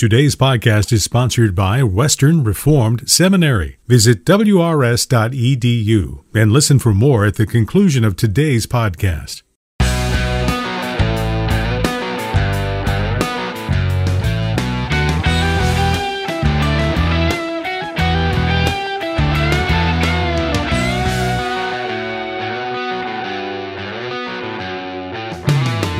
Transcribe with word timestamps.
Today's 0.00 0.34
podcast 0.34 0.94
is 0.94 1.04
sponsored 1.04 1.54
by 1.54 1.82
Western 1.82 2.42
Reformed 2.42 3.06
Seminary. 3.06 3.76
Visit 3.86 4.24
wrs.edu 4.24 6.24
and 6.32 6.50
listen 6.50 6.78
for 6.78 6.94
more 6.94 7.26
at 7.26 7.34
the 7.34 7.44
conclusion 7.44 8.02
of 8.02 8.16
today's 8.16 8.66
podcast. 8.66 9.42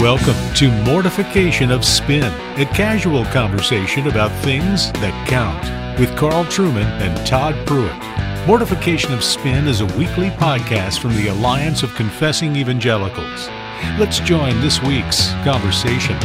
Welcome 0.01 0.55
to 0.55 0.71
Mortification 0.85 1.71
of 1.71 1.85
Spin, 1.85 2.33
a 2.59 2.65
casual 2.65 3.27
conversation 3.27 4.07
about 4.07 4.31
things 4.43 4.91
that 4.93 5.29
count 5.29 6.01
with 6.01 6.17
Carl 6.17 6.47
Trueman 6.47 6.87
and 7.03 7.27
Todd 7.27 7.55
Pruitt. 7.67 7.95
Mortification 8.47 9.13
of 9.13 9.23
Spin 9.23 9.69
is 9.69 9.83
a 9.83 9.87
weekly 9.99 10.31
podcast 10.31 11.01
from 11.01 11.15
the 11.17 11.27
Alliance 11.27 11.83
of 11.83 11.95
Confessing 11.97 12.57
Evangelicals. 12.57 13.49
Let's 13.99 14.21
join 14.21 14.59
this 14.63 14.81
week's 14.83 15.33
conversation. 15.45 16.17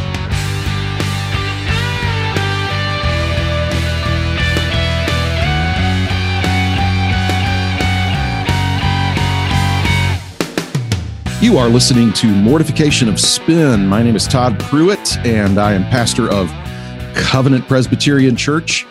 You 11.46 11.58
are 11.58 11.68
listening 11.68 12.12
to 12.14 12.26
Mortification 12.26 13.08
of 13.08 13.20
Spin. 13.20 13.86
My 13.86 14.02
name 14.02 14.16
is 14.16 14.26
Todd 14.26 14.58
Pruitt, 14.58 15.16
and 15.18 15.60
I 15.60 15.74
am 15.74 15.84
pastor 15.84 16.28
of 16.28 16.50
Covenant 17.14 17.68
Presbyterian 17.68 18.34
Church 18.34 18.84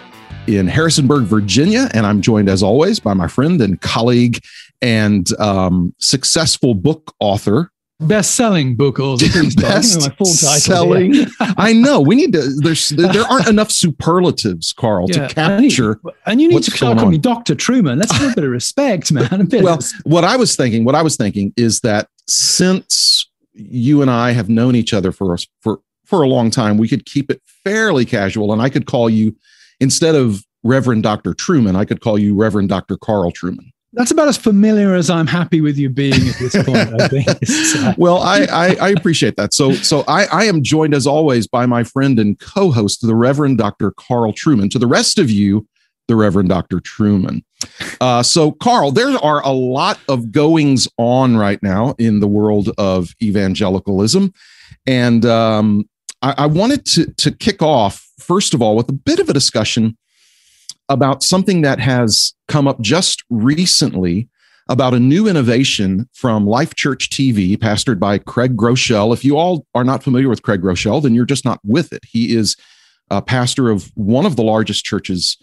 in 0.47 0.65
Harrisonburg, 0.65 1.25
Virginia. 1.25 1.89
And 1.93 2.05
I'm 2.05 2.21
joined, 2.21 2.47
as 2.47 2.63
always, 2.63 2.97
by 2.97 3.13
my 3.13 3.27
friend 3.27 3.59
and 3.59 3.81
colleague 3.81 4.41
and 4.81 5.29
um, 5.37 5.93
successful 5.97 6.75
book 6.75 7.13
author, 7.19 7.73
best-selling 7.99 8.77
book 8.77 8.99
author. 8.99 9.25
Best-selling. 9.59 11.25
I 11.57 11.73
know 11.73 11.99
we 11.99 12.15
need 12.15 12.31
to. 12.33 12.41
There's 12.61 12.87
there 12.87 13.25
aren't 13.25 13.47
enough 13.47 13.69
superlatives, 13.69 14.71
Carl, 14.71 15.07
yeah, 15.09 15.27
to 15.27 15.33
capture. 15.33 15.91
And 15.91 16.03
you, 16.03 16.11
and 16.25 16.41
you 16.41 16.47
need 16.47 16.63
to 16.63 16.71
calling 16.71 17.09
me 17.09 17.17
Doctor 17.17 17.53
Trueman. 17.53 17.99
Let's 17.99 18.13
have 18.13 18.31
a 18.31 18.35
bit 18.35 18.45
of 18.45 18.49
respect, 18.49 19.11
man. 19.11 19.49
well, 19.51 19.79
what 20.03 20.23
I 20.23 20.37
was 20.37 20.55
thinking, 20.55 20.85
what 20.85 20.95
I 20.95 21.01
was 21.01 21.17
thinking 21.17 21.53
is 21.57 21.81
that 21.81 22.07
since 22.27 23.29
you 23.53 24.01
and 24.01 24.11
I 24.11 24.31
have 24.31 24.49
known 24.49 24.75
each 24.75 24.93
other 24.93 25.11
for 25.11 25.37
for 25.61 25.79
for 26.05 26.21
a 26.21 26.27
long 26.27 26.51
time, 26.51 26.77
we 26.77 26.87
could 26.87 27.05
keep 27.05 27.31
it 27.31 27.41
fairly 27.63 28.05
casual, 28.05 28.53
and 28.53 28.61
I 28.61 28.69
could 28.69 28.85
call 28.85 29.09
you 29.09 29.35
instead 29.79 30.15
of 30.15 30.43
Reverend 30.63 31.03
Doctor 31.03 31.33
Trueman, 31.33 31.75
I 31.75 31.85
could 31.85 32.01
call 32.01 32.17
you 32.17 32.35
Reverend 32.35 32.69
Doctor 32.69 32.97
Carl 32.97 33.31
Trueman. 33.31 33.71
That's 33.93 34.11
about 34.11 34.27
as 34.27 34.37
familiar 34.37 34.93
as 34.93 35.09
I'm 35.09 35.27
happy 35.27 35.61
with 35.61 35.77
you 35.77 35.89
being 35.89 36.13
at 36.13 36.35
this 36.37 36.53
point. 36.63 37.01
I 37.01 37.07
think. 37.07 37.27
Well, 37.97 38.17
I, 38.17 38.45
I, 38.51 38.75
I 38.75 38.89
appreciate 38.89 39.37
that. 39.37 39.53
So 39.53 39.73
so 39.73 40.03
I, 40.07 40.25
I 40.25 40.45
am 40.45 40.63
joined 40.63 40.93
as 40.93 41.07
always 41.07 41.47
by 41.47 41.65
my 41.65 41.83
friend 41.83 42.19
and 42.19 42.37
co-host, 42.39 43.01
the 43.01 43.15
Reverend 43.15 43.57
Doctor 43.57 43.91
Carl 43.91 44.33
Trueman. 44.33 44.69
To 44.71 44.79
the 44.79 44.87
rest 44.87 45.17
of 45.17 45.29
you, 45.29 45.65
the 46.07 46.15
Reverend 46.15 46.49
Dr. 46.49 46.79
Trueman. 46.79 47.43
Uh, 48.01 48.23
so, 48.23 48.51
Carl, 48.51 48.91
there 48.91 49.09
are 49.23 49.41
a 49.43 49.51
lot 49.51 49.99
of 50.09 50.31
goings 50.31 50.87
on 50.97 51.37
right 51.37 51.61
now 51.63 51.95
in 51.97 52.19
the 52.19 52.27
world 52.27 52.69
of 52.77 53.13
evangelicalism. 53.21 54.33
And 54.85 55.25
um, 55.25 55.89
I, 56.21 56.35
I, 56.39 56.45
wanted 56.45 56.85
to, 56.87 57.11
to 57.13 57.31
kick 57.31 57.61
off, 57.61 58.07
first 58.19 58.53
of 58.53 58.61
all, 58.61 58.75
with 58.75 58.89
a 58.89 58.93
bit 58.93 59.19
of 59.19 59.29
a 59.29 59.33
discussion 59.33 59.97
about 60.89 61.23
something 61.23 61.61
that 61.61 61.79
has 61.79 62.33
come 62.47 62.67
up 62.67 62.79
just 62.81 63.23
recently 63.29 64.29
about 64.67 64.93
a 64.93 64.99
new 64.99 65.27
innovation 65.27 66.09
from 66.13 66.47
Life 66.47 66.75
Church 66.75 67.09
TV, 67.09 67.55
pastored 67.55 67.99
by 67.99 68.17
Craig 68.17 68.55
Groeschel. 68.55 69.13
If 69.13 69.23
you 69.23 69.37
all 69.37 69.65
are 69.75 69.83
not 69.83 70.03
familiar 70.03 70.27
with 70.27 70.41
Craig 70.41 70.61
Groeschel, 70.61 71.01
then 71.01 71.13
you're 71.13 71.25
just 71.25 71.45
not 71.45 71.59
with 71.63 71.93
it. 71.93 72.03
He 72.03 72.35
is 72.35 72.55
a 73.11 73.21
pastor 73.21 73.69
of 73.69 73.91
one 73.95 74.25
of 74.25 74.35
the 74.35 74.43
largest 74.43 74.83
churches 74.83 75.37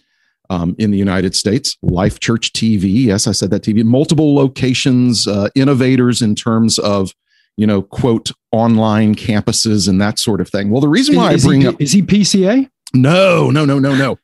um, 0.53 0.75
in 0.77 0.91
the 0.91 0.97
United 0.97 1.35
States. 1.35 1.77
Life 1.81 2.19
Church 2.19 2.53
TV, 2.53 3.05
yes, 3.05 3.27
I 3.27 3.31
said 3.31 3.49
that 3.51 3.63
TV. 3.63 3.83
Multiple 3.83 4.35
locations, 4.35 5.27
uh, 5.27 5.49
innovators 5.55 6.21
in 6.21 6.35
terms 6.35 6.77
of 6.79 7.11
you 7.57 7.67
know 7.67 7.81
quote 7.81 8.31
online 8.51 9.15
campuses 9.15 9.87
and 9.87 9.99
that 10.01 10.19
sort 10.19 10.41
of 10.41 10.49
thing. 10.49 10.69
Well, 10.69 10.81
the 10.81 10.89
reason 10.89 11.15
why 11.15 11.33
is 11.33 11.45
I 11.45 11.47
bring 11.47 11.61
he, 11.61 11.67
up 11.67 11.81
is 11.81 11.91
he 11.91 12.01
PCA? 12.01 12.69
No, 12.95 13.49
no, 13.49 13.65
no, 13.65 13.79
no, 13.79 13.95
no. 13.95 14.19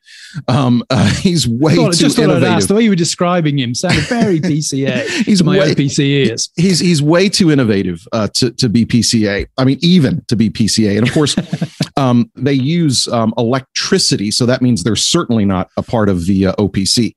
Um, 0.46 0.84
uh, 0.90 1.10
he's 1.14 1.48
way 1.48 1.74
thought, 1.74 1.92
too 1.92 2.04
just 2.04 2.18
innovative. 2.18 2.48
Ask, 2.48 2.68
the 2.68 2.74
way 2.74 2.82
you 2.82 2.90
were 2.90 2.96
describing 2.96 3.58
him 3.58 3.74
sounded 3.74 4.04
very 4.04 4.38
PCA. 4.40 5.08
he's 5.24 5.42
my 5.42 5.58
way, 5.58 5.74
PC 5.74 5.98
ears. 6.26 6.50
He's 6.54 6.78
he's 6.78 7.02
way 7.02 7.28
too 7.28 7.50
innovative 7.50 8.06
uh, 8.12 8.28
to 8.34 8.52
to 8.52 8.68
be 8.68 8.86
PCA. 8.86 9.48
I 9.58 9.64
mean, 9.64 9.78
even 9.82 10.24
to 10.28 10.36
be 10.36 10.50
PCA. 10.50 10.98
And 10.98 11.08
of 11.08 11.12
course, 11.12 11.34
um, 11.96 12.30
they 12.34 12.52
use 12.52 13.08
um, 13.08 13.34
electricity, 13.36 14.30
so 14.30 14.46
that 14.46 14.62
means 14.62 14.82
they're 14.82 14.96
certainly 14.96 15.44
not 15.44 15.70
a 15.76 15.82
part 15.82 16.08
of 16.08 16.26
the 16.26 16.46
uh, 16.46 16.54
OPC. 16.56 17.14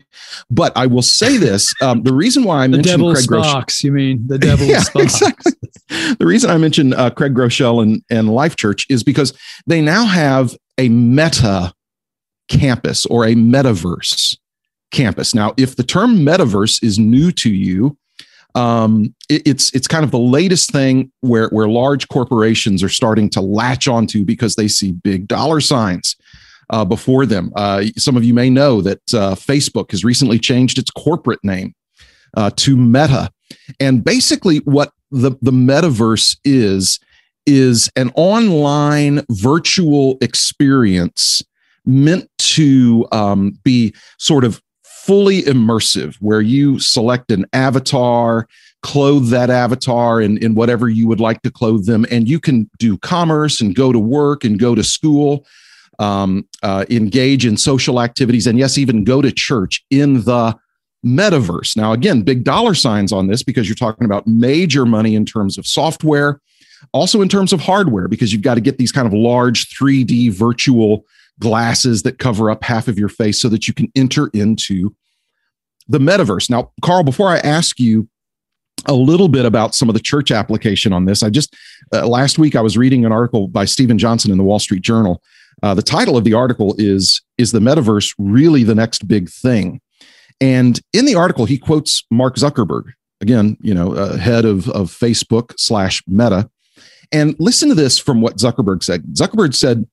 But 0.50 0.72
I 0.76 0.88
will 0.88 1.02
say 1.02 1.38
this: 1.48 1.74
um, 1.82 2.04
the 2.04 2.14
reason 2.14 2.44
why 2.44 2.64
I 2.64 2.68
the 2.68 2.78
mentioned 2.78 3.02
Craig 3.02 3.26
Groeschel, 3.26 3.84
you 3.84 3.92
mean 3.92 4.28
the 4.28 4.38
devil's 4.40 4.70
yeah, 4.70 4.80
sparks? 4.80 5.22
Exactly. 5.24 5.54
The 6.18 6.26
reason 6.26 6.50
I 6.50 6.58
mentioned 6.58 6.96
uh, 6.96 7.12
Craig 7.12 7.34
Groeschel 7.34 7.84
and 7.84 8.02
and 8.10 8.34
Life 8.34 8.56
Church 8.56 8.88
is 8.90 9.04
because 9.04 9.34
they 9.68 9.82
now 9.82 10.06
have 10.06 10.56
a 10.78 10.90
meta 10.90 11.74
campus 12.50 13.06
or 13.06 13.26
a 13.26 13.36
metaverse 13.36 14.38
campus. 14.92 15.36
Now, 15.36 15.54
if 15.58 15.76
the 15.76 15.84
term 15.84 16.18
metaverse 16.20 16.84
is 16.84 16.98
new 16.98 17.32
to 17.34 17.52
you, 17.52 17.98
um, 18.56 19.14
it, 19.30 19.42
it's 19.46 19.74
it's 19.74 19.88
kind 19.88 20.04
of 20.04 20.12
the 20.12 20.20
latest 20.20 20.72
thing 20.72 21.12
where 21.22 21.50
where 21.50 21.68
large 21.68 22.08
corporations 22.10 22.84
are 22.84 22.90
starting 22.90 23.30
to 23.32 23.42
latch 23.42 23.88
onto 23.88 24.24
because 24.24 24.56
they 24.56 24.68
see 24.68 24.92
big 24.92 25.28
dollar 25.28 25.60
signs 25.60 26.16
uh, 26.70 26.86
before 26.86 27.26
them. 27.26 27.52
Uh, 27.56 27.84
some 27.98 28.18
of 28.18 28.24
you 28.24 28.34
may 28.34 28.50
know 28.50 28.82
that 28.82 29.02
uh, 29.14 29.36
Facebook 29.36 29.92
has 29.92 30.04
recently 30.04 30.40
changed 30.40 30.78
its 30.78 30.92
corporate 30.92 31.44
name 31.44 31.74
uh, 32.38 32.52
to 32.58 32.78
Meta, 32.78 33.32
and 33.80 34.04
basically 34.04 34.58
what 34.60 34.92
the 35.12 35.32
the 35.42 35.52
metaverse 35.52 36.38
is 36.44 37.00
is 37.46 37.92
an 37.96 38.12
online 38.16 39.22
virtual 39.30 40.18
experience 40.22 41.42
meant 41.86 42.30
to 42.38 43.06
um, 43.12 43.60
be 43.64 43.94
sort 44.18 44.46
of 44.46 44.62
fully 45.06 45.44
immersive, 45.44 46.16
where 46.22 46.42
you 46.42 46.80
select 46.80 47.32
an 47.32 47.46
avatar, 47.54 48.48
clothe 48.82 49.30
that 49.30 49.50
avatar 49.50 50.22
in, 50.22 50.38
in 50.38 50.56
whatever 50.56 50.88
you 50.88 51.08
would 51.08 51.20
like 51.20 51.42
to 51.42 51.52
clothe 51.52 51.86
them, 51.86 52.06
and 52.10 52.28
you 52.30 52.40
can 52.40 52.70
do 52.78 52.98
commerce 53.00 53.60
and 53.60 53.76
go 53.76 53.92
to 53.92 54.00
work 54.00 54.44
and 54.44 54.60
go 54.60 54.74
to 54.76 54.84
school, 54.84 55.46
um, 56.00 56.48
uh, 56.64 56.86
engage 56.90 57.46
in 57.46 57.58
social 57.58 58.02
activities, 58.02 58.48
and 58.48 58.58
yes, 58.58 58.78
even 58.78 59.04
go 59.04 59.22
to 59.22 59.32
church 59.32 59.84
in 59.90 60.24
the 60.24 60.58
metaverse. 61.06 61.76
Now, 61.76 61.92
again, 61.92 62.22
big 62.22 62.46
dollar 62.46 62.74
signs 62.74 63.12
on 63.12 63.28
this 63.28 63.44
because 63.44 63.68
you're 63.68 63.76
talking 63.76 64.06
about 64.06 64.26
major 64.26 64.86
money 64.86 65.16
in 65.16 65.26
terms 65.26 65.58
of 65.58 65.68
software 65.68 66.40
also 66.92 67.22
in 67.22 67.30
terms 67.30 67.54
of 67.54 67.62
hardware, 67.62 68.08
because 68.08 68.34
you've 68.34 68.42
got 68.42 68.56
to 68.56 68.62
get 68.62 68.78
these 68.78 68.92
kind 68.92 69.08
of 69.08 69.14
large 69.14 69.70
3D 69.70 70.32
virtual 70.32 71.06
glasses 71.40 72.04
that 72.04 72.20
cover 72.20 72.52
up 72.52 72.64
half 72.64 72.88
of 72.88 72.98
your 72.98 73.10
face 73.10 73.42
so 73.42 73.50
that 73.50 73.68
you 73.68 73.74
can 73.74 73.92
enter 73.96 74.30
into 74.34 74.96
the 75.88 76.00
metaverse. 76.00 76.50
Now, 76.50 76.72
Carl, 76.82 77.04
before 77.04 77.30
I 77.30 77.38
ask 77.40 77.80
you 77.80 78.08
a 78.86 78.94
little 78.94 79.28
bit 79.28 79.46
about 79.46 79.76
some 79.76 79.90
of 79.90 79.94
the 79.94 80.02
church 80.02 80.32
application 80.32 80.94
on 80.94 81.06
this, 81.06 81.24
I 81.24 81.30
just 81.30 81.56
uh, 81.94 82.08
last 82.08 82.38
week 82.38 82.56
I 82.56 82.62
was 82.62 82.78
reading 82.78 83.06
an 83.06 83.12
article 83.12 83.48
by 83.48 83.66
Stephen 83.66 83.98
Johnson 83.98 84.32
in 84.32 84.38
the 84.38 84.44
Wall 84.44 84.60
Street 84.60 84.82
Journal. 84.82 85.22
Uh, 85.62 85.74
the 85.74 85.82
title 85.82 86.18
of 86.18 86.24
the 86.24 86.34
article 86.34 86.76
is 86.78 87.22
Is 87.38 87.52
the 87.52 87.60
Metaverse 87.60 88.14
Really 88.18 88.64
the 88.64 88.76
Next 88.76 89.08
Big 89.08 89.30
Thing? 89.30 89.82
And 90.42 90.80
in 90.94 91.06
the 91.06 91.16
article, 91.16 91.46
he 91.46 91.58
quotes 91.58 92.04
Mark 92.12 92.36
Zuckerberg, 92.36 92.86
again, 93.22 93.56
you 93.62 93.74
know, 93.74 93.94
uh, 93.94 94.18
head 94.18 94.46
of, 94.46 94.68
of 94.70 94.90
Facebook 94.90 95.54
slash 95.58 96.04
Meta, 96.08 96.50
and 97.12 97.36
listen 97.40 97.70
to 97.70 97.76
this 97.76 98.00
from 98.00 98.22
what 98.22 98.38
Zuckerberg 98.38 98.84
said. 98.84 99.04
Zuckerberg 99.14 99.54
said, 99.54 99.88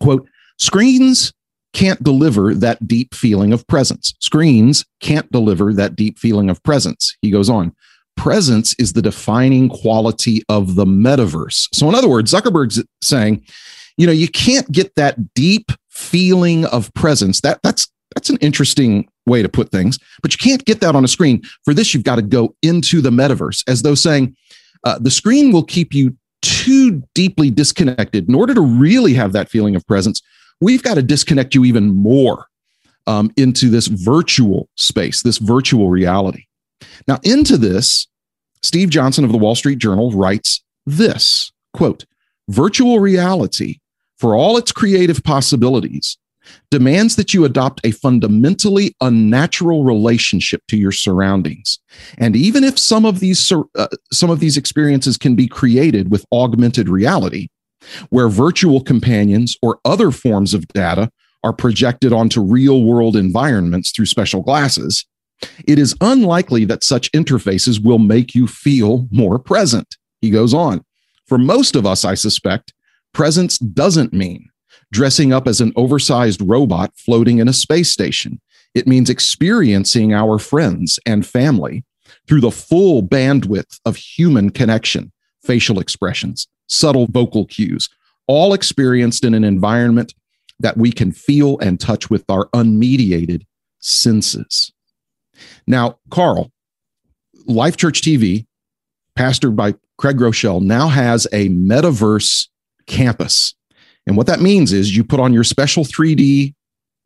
quote, 0.00 0.28
screens 0.58 1.32
can't 1.72 2.02
deliver 2.02 2.54
that 2.54 2.86
deep 2.86 3.14
feeling 3.14 3.52
of 3.52 3.66
presence. 3.66 4.14
Screens 4.20 4.84
can't 5.00 5.30
deliver 5.30 5.72
that 5.74 5.96
deep 5.96 6.18
feeling 6.18 6.50
of 6.50 6.62
presence. 6.62 7.16
He 7.22 7.30
goes 7.30 7.48
on, 7.48 7.74
presence 8.16 8.74
is 8.78 8.92
the 8.92 9.02
defining 9.02 9.68
quality 9.68 10.42
of 10.48 10.74
the 10.74 10.84
metaverse. 10.84 11.68
So, 11.72 11.88
in 11.88 11.94
other 11.94 12.08
words, 12.08 12.32
Zuckerberg's 12.32 12.82
saying, 13.02 13.44
you 13.96 14.06
know, 14.06 14.12
you 14.12 14.28
can't 14.28 14.70
get 14.72 14.94
that 14.96 15.34
deep 15.34 15.70
feeling 15.88 16.64
of 16.66 16.92
presence. 16.94 17.40
That 17.40 17.60
that's 17.62 17.88
that's 18.14 18.30
an 18.30 18.38
interesting 18.38 19.08
way 19.26 19.42
to 19.42 19.48
put 19.48 19.70
things, 19.70 19.98
but 20.22 20.32
you 20.32 20.38
can't 20.38 20.64
get 20.64 20.80
that 20.80 20.96
on 20.96 21.04
a 21.04 21.08
screen. 21.08 21.42
For 21.64 21.74
this, 21.74 21.92
you've 21.92 22.04
got 22.04 22.16
to 22.16 22.22
go 22.22 22.56
into 22.62 23.00
the 23.00 23.10
metaverse, 23.10 23.62
as 23.68 23.82
though 23.82 23.94
saying, 23.94 24.34
uh, 24.84 24.98
the 24.98 25.10
screen 25.10 25.52
will 25.52 25.64
keep 25.64 25.92
you 25.92 26.16
too 26.40 27.02
deeply 27.14 27.50
disconnected 27.50 28.28
in 28.28 28.34
order 28.34 28.54
to 28.54 28.60
really 28.60 29.12
have 29.12 29.32
that 29.32 29.50
feeling 29.50 29.76
of 29.76 29.86
presence 29.86 30.22
we've 30.60 30.82
got 30.82 30.94
to 30.94 31.02
disconnect 31.02 31.54
you 31.54 31.64
even 31.64 31.94
more 31.94 32.46
um, 33.06 33.30
into 33.36 33.70
this 33.70 33.86
virtual 33.86 34.68
space, 34.76 35.22
this 35.22 35.38
virtual 35.38 35.88
reality. 35.88 36.44
Now, 37.06 37.18
into 37.22 37.56
this, 37.56 38.06
Steve 38.62 38.90
Johnson 38.90 39.24
of 39.24 39.32
the 39.32 39.38
Wall 39.38 39.54
Street 39.54 39.78
Journal 39.78 40.12
writes 40.12 40.62
this 40.86 41.52
quote, 41.72 42.04
virtual 42.48 42.98
reality, 42.98 43.78
for 44.18 44.34
all 44.34 44.56
its 44.56 44.72
creative 44.72 45.22
possibilities, 45.22 46.18
demands 46.70 47.16
that 47.16 47.32
you 47.32 47.44
adopt 47.44 47.80
a 47.84 47.90
fundamentally 47.92 48.94
unnatural 49.00 49.84
relationship 49.84 50.62
to 50.68 50.76
your 50.76 50.92
surroundings. 50.92 51.78
And 52.16 52.34
even 52.34 52.64
if 52.64 52.78
some 52.78 53.04
of 53.04 53.20
these 53.20 53.52
uh, 53.52 53.88
some 54.12 54.30
of 54.30 54.40
these 54.40 54.56
experiences 54.56 55.16
can 55.16 55.34
be 55.36 55.46
created 55.46 56.10
with 56.10 56.26
augmented 56.32 56.88
reality, 56.88 57.48
where 58.10 58.28
virtual 58.28 58.80
companions 58.80 59.56
or 59.62 59.78
other 59.84 60.10
forms 60.10 60.54
of 60.54 60.66
data 60.68 61.10
are 61.44 61.52
projected 61.52 62.12
onto 62.12 62.40
real 62.40 62.82
world 62.82 63.16
environments 63.16 63.90
through 63.90 64.06
special 64.06 64.42
glasses, 64.42 65.06
it 65.66 65.78
is 65.78 65.94
unlikely 66.00 66.64
that 66.64 66.82
such 66.82 67.12
interfaces 67.12 67.82
will 67.82 67.98
make 67.98 68.34
you 68.34 68.46
feel 68.46 69.06
more 69.10 69.38
present. 69.38 69.96
He 70.20 70.30
goes 70.30 70.52
on. 70.52 70.84
For 71.26 71.38
most 71.38 71.76
of 71.76 71.86
us, 71.86 72.04
I 72.04 72.14
suspect, 72.14 72.72
presence 73.12 73.58
doesn't 73.58 74.12
mean 74.12 74.48
dressing 74.90 75.32
up 75.32 75.46
as 75.46 75.60
an 75.60 75.72
oversized 75.76 76.40
robot 76.42 76.92
floating 76.96 77.38
in 77.38 77.48
a 77.48 77.52
space 77.52 77.90
station. 77.90 78.40
It 78.74 78.86
means 78.86 79.10
experiencing 79.10 80.14
our 80.14 80.38
friends 80.38 80.98
and 81.04 81.26
family 81.26 81.84
through 82.26 82.40
the 82.40 82.50
full 82.50 83.02
bandwidth 83.02 83.80
of 83.84 83.96
human 83.96 84.50
connection, 84.50 85.12
facial 85.42 85.78
expressions, 85.78 86.48
subtle 86.68 87.06
vocal 87.06 87.46
cues, 87.46 87.88
all 88.26 88.54
experienced 88.54 89.24
in 89.24 89.34
an 89.34 89.44
environment 89.44 90.14
that 90.60 90.76
we 90.76 90.92
can 90.92 91.12
feel 91.12 91.58
and 91.58 91.80
touch 91.80 92.10
with 92.10 92.24
our 92.28 92.46
unmediated 92.48 93.44
senses. 93.80 94.72
Now, 95.66 95.98
Carl, 96.10 96.52
Life 97.46 97.76
Church 97.76 98.02
TV, 98.02 98.46
pastored 99.16 99.56
by 99.56 99.74
Craig 99.96 100.18
Groeschel, 100.18 100.62
now 100.62 100.88
has 100.88 101.26
a 101.32 101.48
metaverse 101.48 102.48
campus. 102.86 103.54
And 104.06 104.16
what 104.16 104.26
that 104.26 104.40
means 104.40 104.72
is 104.72 104.96
you 104.96 105.04
put 105.04 105.20
on 105.20 105.32
your 105.32 105.44
special 105.44 105.84
3D 105.84 106.54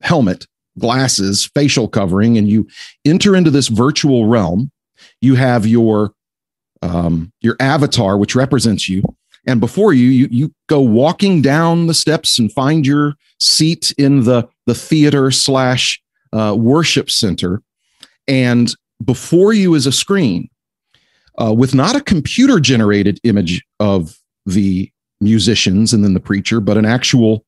helmet, 0.01 0.47
glasses, 0.79 1.51
facial 1.55 1.89
covering, 1.89 2.39
and 2.39 2.49
you 2.49 2.69
enter 3.05 3.37
into 3.37 3.51
this 3.51 3.69
virtual 3.69 4.27
realm. 4.27 4.71
You 5.21 5.35
have 5.35 5.67
your 5.67 6.13
um, 6.83 7.33
your 7.41 7.57
avatar, 7.61 8.17
which 8.17 8.35
represents 8.35 8.89
you, 8.89 9.05
and 9.47 9.61
before 9.61 9.93
you, 9.93 10.09
you 10.09 10.29
you 10.31 10.55
go 10.69 10.81
walking 10.81 11.43
down 11.43 11.87
the 11.87 11.95
steps 11.95 12.39
and 12.39 12.53
find 12.53 12.87
your 12.87 13.15
seat 13.39 13.93
in 13.99 14.25
the 14.25 14.49
the 14.67 14.75
theater 14.75 15.31
slash 15.31 16.01
uh, 16.33 16.55
worship 16.57 17.11
center, 17.11 17.63
and 18.29 18.75
before 19.05 19.53
you 19.53 19.75
is 19.75 19.87
a 19.87 19.93
screen 19.93 20.49
uh, 21.41 21.53
with 21.53 21.75
not 21.75 21.97
a 21.97 22.01
computer 22.01 22.61
generated 22.61 23.19
image 23.25 23.65
of 23.81 24.17
the 24.47 24.91
musicians 25.21 25.93
and 25.93 26.05
then 26.05 26.15
the 26.15 26.21
preacher, 26.21 26.61
but 26.61 26.77
an 26.77 26.85
actual 26.85 27.45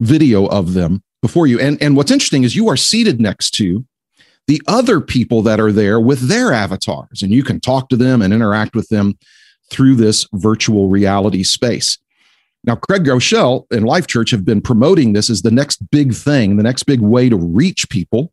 video 0.00 0.46
of 0.46 0.74
them 0.74 1.02
before 1.22 1.46
you. 1.46 1.60
And, 1.60 1.80
and 1.82 1.96
what's 1.96 2.10
interesting 2.10 2.44
is 2.44 2.56
you 2.56 2.68
are 2.68 2.76
seated 2.76 3.20
next 3.20 3.50
to 3.52 3.84
the 4.46 4.62
other 4.66 5.00
people 5.00 5.42
that 5.42 5.60
are 5.60 5.72
there 5.72 6.00
with 6.00 6.28
their 6.28 6.52
avatars, 6.52 7.22
and 7.22 7.32
you 7.32 7.44
can 7.44 7.60
talk 7.60 7.88
to 7.90 7.96
them 7.96 8.22
and 8.22 8.32
interact 8.32 8.74
with 8.74 8.88
them 8.88 9.18
through 9.70 9.96
this 9.96 10.26
virtual 10.32 10.88
reality 10.88 11.42
space. 11.42 11.98
Now, 12.64 12.76
Craig 12.76 13.04
Groeschel 13.04 13.64
and 13.70 13.86
Life 13.86 14.06
Church 14.06 14.30
have 14.32 14.44
been 14.44 14.60
promoting 14.60 15.12
this 15.12 15.30
as 15.30 15.42
the 15.42 15.50
next 15.50 15.78
big 15.90 16.12
thing, 16.12 16.56
the 16.56 16.62
next 16.62 16.82
big 16.82 17.00
way 17.00 17.28
to 17.28 17.36
reach 17.36 17.88
people. 17.88 18.32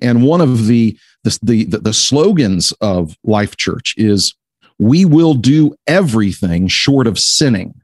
And 0.00 0.22
one 0.22 0.40
of 0.40 0.66
the 0.66 0.96
the, 1.24 1.64
the, 1.64 1.78
the 1.78 1.92
slogans 1.92 2.72
of 2.80 3.16
Life 3.24 3.56
Church 3.56 3.94
is 3.96 4.32
we 4.78 5.04
will 5.04 5.34
do 5.34 5.74
everything 5.88 6.68
short 6.68 7.08
of 7.08 7.18
sinning 7.18 7.74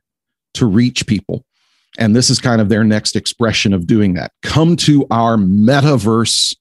to 0.54 0.66
reach 0.66 1.06
people. 1.06 1.44
And 1.98 2.14
this 2.14 2.30
is 2.30 2.38
kind 2.38 2.60
of 2.60 2.68
their 2.68 2.84
next 2.84 3.16
expression 3.16 3.72
of 3.74 3.86
doing 3.86 4.14
that. 4.14 4.30
Come 4.42 4.76
to 4.76 5.06
our 5.10 5.36
metaverse 5.36 6.54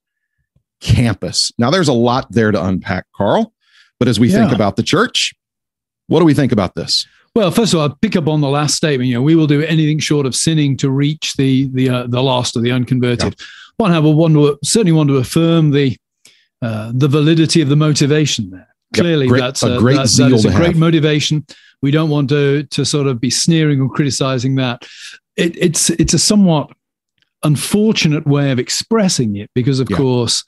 campus. 0.81 1.51
Now, 1.59 1.69
there's 1.69 1.87
a 1.87 1.93
lot 1.93 2.31
there 2.31 2.51
to 2.51 2.65
unpack, 2.65 3.05
Carl. 3.15 3.53
But 3.99 4.07
as 4.07 4.19
we 4.19 4.29
yeah. 4.29 4.39
think 4.39 4.51
about 4.51 4.75
the 4.75 4.83
church, 4.83 5.33
what 6.11 6.19
do 6.19 6.25
we 6.25 6.33
think 6.33 6.51
about 6.51 6.75
this? 6.75 7.07
Well, 7.33 7.51
first 7.51 7.73
of 7.73 7.79
all, 7.79 7.87
I'll 7.87 7.95
pick 8.01 8.17
up 8.17 8.27
on 8.27 8.41
the 8.41 8.49
last 8.49 8.75
statement. 8.75 9.07
You 9.07 9.15
know, 9.15 9.21
we 9.21 9.35
will 9.35 9.47
do 9.47 9.63
anything 9.63 9.99
short 9.99 10.25
of 10.25 10.35
sinning 10.35 10.75
to 10.77 10.89
reach 10.89 11.35
the 11.35 11.69
the 11.69 11.89
uh, 11.89 12.07
the 12.07 12.21
lost 12.21 12.57
or 12.57 12.59
the 12.59 12.71
unconverted. 12.71 13.35
Yeah. 13.39 13.45
One, 13.77 14.17
want 14.17 14.33
to 14.33 14.59
certainly 14.61 14.91
want 14.91 15.07
to 15.07 15.17
affirm 15.17 15.71
the 15.71 15.97
uh, 16.61 16.91
the 16.93 17.07
validity 17.07 17.61
of 17.61 17.69
the 17.69 17.77
motivation 17.77 18.49
there. 18.49 18.67
Clearly, 18.93 19.27
great, 19.27 19.39
that's 19.39 19.63
a, 19.63 19.77
a 19.77 19.79
great 19.79 19.95
that, 19.95 20.09
that 20.17 20.33
is 20.33 20.43
a 20.43 20.49
great 20.49 20.67
have. 20.67 20.77
motivation. 20.77 21.45
We 21.81 21.91
don't 21.91 22.09
want 22.09 22.27
to 22.29 22.63
to 22.63 22.83
sort 22.83 23.07
of 23.07 23.21
be 23.21 23.29
sneering 23.29 23.79
or 23.79 23.89
criticizing 23.89 24.55
that. 24.55 24.85
It, 25.37 25.55
it's 25.55 25.89
it's 25.91 26.13
a 26.13 26.19
somewhat 26.19 26.71
unfortunate 27.43 28.27
way 28.27 28.51
of 28.51 28.59
expressing 28.59 29.37
it 29.37 29.49
because, 29.55 29.79
of 29.79 29.89
yeah. 29.89 29.95
course, 29.95 30.43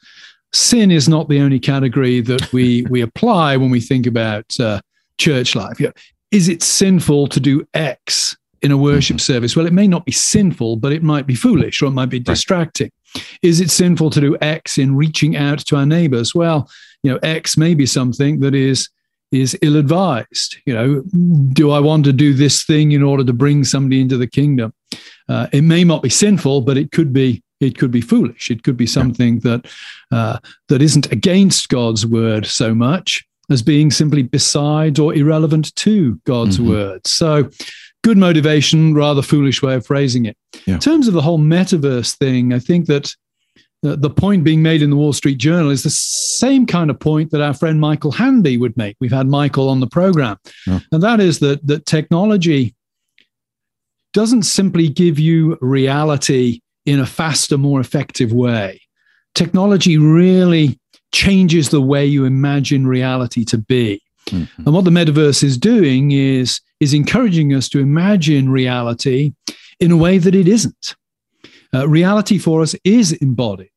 sin 0.51 0.92
is 0.92 1.07
not 1.07 1.30
the 1.30 1.39
only 1.39 1.59
category 1.59 2.19
that 2.19 2.51
we 2.51 2.81
we 2.89 3.00
apply 3.00 3.56
when 3.56 3.69
we 3.69 3.80
think 3.80 4.06
about 4.06 4.59
uh, 4.59 4.81
church 5.18 5.56
life. 5.56 5.80
You 5.80 5.88
know, 5.88 5.94
is 6.31 6.50
it 6.50 6.63
sinful 6.63 7.27
to 7.27 7.39
do 7.39 7.65
X 7.74 8.36
in 8.62 8.71
a 8.71 8.77
worship 8.77 9.18
mm-hmm. 9.18 9.33
service? 9.33 9.56
Well, 9.56 9.68
it 9.68 9.74
may 9.74 9.88
not 9.88 10.06
be 10.06 10.12
sinful, 10.12 10.77
but 10.77 10.92
it 10.92 11.04
might 11.04 11.27
be 11.27 11.36
foolish 11.36 11.81
or 11.81 11.88
it 11.88 11.92
might 11.92 12.10
be 12.10 12.19
distracting. 12.19 12.92
Right. 13.15 13.39
Is 13.44 13.60
it 13.60 13.69
sinful 13.69 14.10
to 14.12 14.21
do 14.21 14.38
X 14.42 14.77
in 14.77 14.95
reaching 14.95 15.36
out 15.36 15.60
to 15.60 15.75
our 15.75 15.86
neighbors? 15.86 16.33
Well, 16.33 16.69
you 17.04 17.12
know, 17.12 17.19
X 17.21 17.57
may 17.57 17.75
be 17.75 17.86
something 17.86 18.39
that 18.39 18.56
is 18.56 18.89
is 19.31 19.57
ill 19.62 19.77
advised. 19.77 20.57
You 20.65 20.74
know, 20.74 21.04
do 21.54 21.71
I 21.71 21.80
want 21.80 22.06
to 22.06 22.13
do 22.13 22.33
this 22.33 22.63
thing 22.63 22.92
in 22.92 23.04
order 23.04 23.24
to 23.24 23.33
bring 23.33 23.63
somebody 23.63 24.00
into 24.00 24.18
the 24.18 24.27
kingdom? 24.27 24.74
Uh, 25.27 25.48
it 25.51 25.63
may 25.63 25.83
not 25.83 26.04
be 26.04 26.09
sinful, 26.09 26.62
but 26.62 26.77
it 26.77 26.92
could 26.92 27.13
be 27.13 27.44
it 27.59 27.77
could 27.77 27.92
be 27.92 28.01
foolish. 28.01 28.50
It 28.50 28.63
could 28.63 28.77
be 28.77 28.88
something 28.88 29.39
that 29.39 29.68
uh, 30.12 30.39
that 30.69 30.81
isn't 30.81 31.12
against 31.12 31.69
God's 31.69 32.06
word 32.06 32.45
so 32.45 32.74
much 32.74 33.25
as 33.50 33.62
being 33.62 33.92
simply 33.92 34.24
beside 34.24 35.00
or 35.00 35.13
irrelevant 35.13 35.75
to 35.75 36.19
God's 36.25 36.57
mm-hmm. 36.57 36.69
word. 36.69 37.07
So, 37.07 37.50
good 38.04 38.18
motivation, 38.18 38.94
rather 38.94 39.22
foolish 39.22 39.62
way 39.62 39.75
of 39.75 39.86
phrasing 39.86 40.25
it. 40.25 40.38
Yeah. 40.66 40.75
In 40.75 40.80
terms 40.80 41.07
of 41.07 41.13
the 41.13 41.22
whole 41.22 41.40
metaverse 41.40 42.16
thing, 42.18 42.54
I 42.54 42.60
think 42.60 42.88
that 42.88 43.16
the 43.81 44.09
point 44.09 44.45
being 44.45 44.64
made 44.64 44.81
in 44.81 44.90
the 44.90 44.95
Wall 44.95 45.12
Street 45.12 45.38
Journal 45.38 45.69
is 45.69 45.83
the 45.83 45.90
same 45.90 46.66
kind 46.66 46.90
of 46.90 47.00
point 47.00 47.31
that 47.31 47.42
our 47.42 47.54
friend 47.54 47.81
Michael 47.81 48.14
Hanby 48.14 48.57
would 48.57 48.78
make. 48.78 48.95
We've 49.02 49.12
had 49.12 49.28
Michael 49.28 49.68
on 49.68 49.81
the 49.81 49.88
program, 49.88 50.38
yeah. 50.66 50.80
and 50.92 51.04
that 51.04 51.19
is 51.19 51.40
that 51.40 51.66
that 51.68 51.85
technology 51.85 52.76
doesn't 54.14 54.44
simply 54.44 54.88
give 54.88 55.19
you 55.19 55.57
reality 55.59 56.62
in 56.85 57.00
a 57.00 57.06
faster, 57.06 57.57
more 57.57 57.81
effective 57.81 58.31
way. 58.31 58.81
Technology 59.35 59.97
really 59.97 60.80
changes 61.13 61.69
the 61.69 61.81
way 61.81 62.05
you 62.05 62.25
imagine 62.25 62.85
reality 62.85 63.45
to 63.45 63.57
be. 63.57 64.01
Mm-hmm. 64.27 64.63
And 64.65 64.75
what 64.75 64.83
the 64.83 64.91
metaverse 64.91 65.43
is 65.43 65.57
doing 65.57 66.11
is 66.11 66.59
is 66.79 66.93
encouraging 66.93 67.53
us 67.53 67.69
to 67.69 67.79
imagine 67.79 68.49
reality 68.49 69.33
in 69.79 69.91
a 69.91 69.97
way 69.97 70.17
that 70.17 70.35
it 70.35 70.47
isn't. 70.47 70.95
Uh, 71.73 71.87
reality 71.87 72.37
for 72.37 72.61
us 72.61 72.75
is 72.83 73.13
embodied 73.13 73.69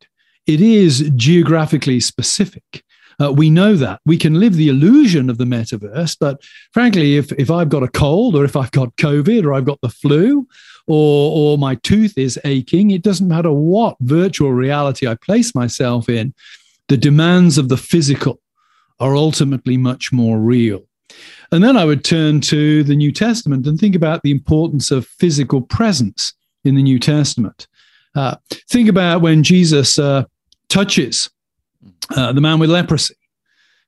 it 0.46 0.60
is 0.60 1.10
geographically 1.16 2.00
specific. 2.00 2.84
Uh, 3.20 3.32
we 3.32 3.48
know 3.48 3.76
that 3.76 4.00
we 4.04 4.18
can 4.18 4.38
live 4.38 4.54
the 4.54 4.68
illusion 4.68 5.30
of 5.30 5.38
the 5.38 5.44
metaverse, 5.44 6.16
but 6.20 6.40
frankly, 6.72 7.16
if 7.16 7.32
if 7.32 7.50
I've 7.50 7.70
got 7.70 7.82
a 7.82 7.88
cold 7.88 8.36
or 8.36 8.44
if 8.44 8.56
I've 8.56 8.70
got 8.72 8.94
COVID 8.96 9.44
or 9.44 9.54
I've 9.54 9.64
got 9.64 9.80
the 9.80 9.88
flu 9.88 10.46
or 10.86 11.54
or 11.54 11.58
my 11.58 11.76
tooth 11.76 12.18
is 12.18 12.38
aching, 12.44 12.90
it 12.90 13.02
doesn't 13.02 13.26
matter 13.26 13.50
what 13.50 13.96
virtual 14.00 14.52
reality 14.52 15.06
I 15.06 15.14
place 15.14 15.54
myself 15.54 16.10
in. 16.10 16.34
The 16.88 16.96
demands 16.96 17.58
of 17.58 17.68
the 17.68 17.76
physical 17.76 18.40
are 19.00 19.16
ultimately 19.16 19.76
much 19.76 20.12
more 20.12 20.38
real. 20.38 20.84
And 21.52 21.62
then 21.62 21.76
I 21.76 21.84
would 21.84 22.04
turn 22.04 22.40
to 22.42 22.82
the 22.82 22.96
New 22.96 23.12
Testament 23.12 23.66
and 23.66 23.78
think 23.78 23.94
about 23.94 24.22
the 24.22 24.30
importance 24.30 24.90
of 24.90 25.06
physical 25.06 25.60
presence 25.60 26.32
in 26.64 26.74
the 26.74 26.82
New 26.82 26.98
Testament. 26.98 27.68
Uh, 28.14 28.36
think 28.68 28.88
about 28.88 29.20
when 29.20 29.42
Jesus 29.42 29.98
uh, 29.98 30.24
touches 30.68 31.30
uh, 32.16 32.32
the 32.32 32.40
man 32.40 32.58
with 32.58 32.70
leprosy. 32.70 33.14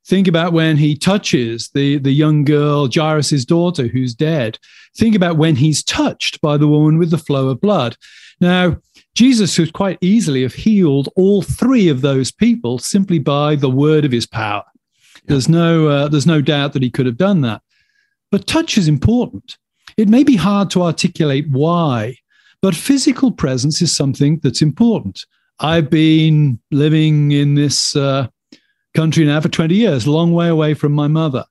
Think 0.05 0.27
about 0.27 0.53
when 0.53 0.77
he 0.77 0.95
touches 0.95 1.69
the, 1.69 1.97
the 1.97 2.11
young 2.11 2.43
girl, 2.43 2.89
Jairus' 2.91 3.45
daughter, 3.45 3.87
who's 3.87 4.15
dead. 4.15 4.57
Think 4.97 5.15
about 5.15 5.37
when 5.37 5.55
he's 5.55 5.83
touched 5.83 6.41
by 6.41 6.57
the 6.57 6.67
woman 6.67 6.97
with 6.97 7.11
the 7.11 7.17
flow 7.17 7.49
of 7.49 7.61
blood. 7.61 7.95
Now, 8.39 8.77
Jesus 9.15 9.55
could 9.55 9.73
quite 9.73 9.97
easily 10.01 10.43
have 10.43 10.53
healed 10.53 11.09
all 11.15 11.41
three 11.41 11.89
of 11.89 12.01
those 12.01 12.31
people 12.31 12.79
simply 12.79 13.19
by 13.19 13.55
the 13.55 13.69
word 13.69 14.05
of 14.05 14.11
his 14.11 14.27
power. 14.27 14.63
There's 15.25 15.49
no, 15.49 15.87
uh, 15.87 16.07
there's 16.07 16.27
no 16.27 16.41
doubt 16.41 16.73
that 16.73 16.83
he 16.83 16.89
could 16.89 17.05
have 17.05 17.17
done 17.17 17.41
that. 17.41 17.61
But 18.31 18.47
touch 18.47 18.77
is 18.77 18.87
important. 18.87 19.57
It 19.97 20.07
may 20.07 20.23
be 20.23 20.35
hard 20.35 20.69
to 20.71 20.83
articulate 20.83 21.49
why, 21.49 22.15
But 22.61 22.75
physical 22.75 23.31
presence 23.31 23.81
is 23.81 23.95
something 23.95 24.39
that's 24.43 24.61
important. 24.61 25.25
I've 25.59 25.89
been 25.89 26.59
living 26.71 27.31
in 27.31 27.55
this 27.55 27.95
uh, 27.95 28.27
country 28.93 29.25
now 29.25 29.41
for 29.41 29.49
20 29.49 29.75
years, 29.75 30.05
a 30.05 30.11
long 30.11 30.33
way 30.33 30.47
away 30.47 30.73
from 30.73 30.93
my 30.93 31.07
mother. 31.07 31.45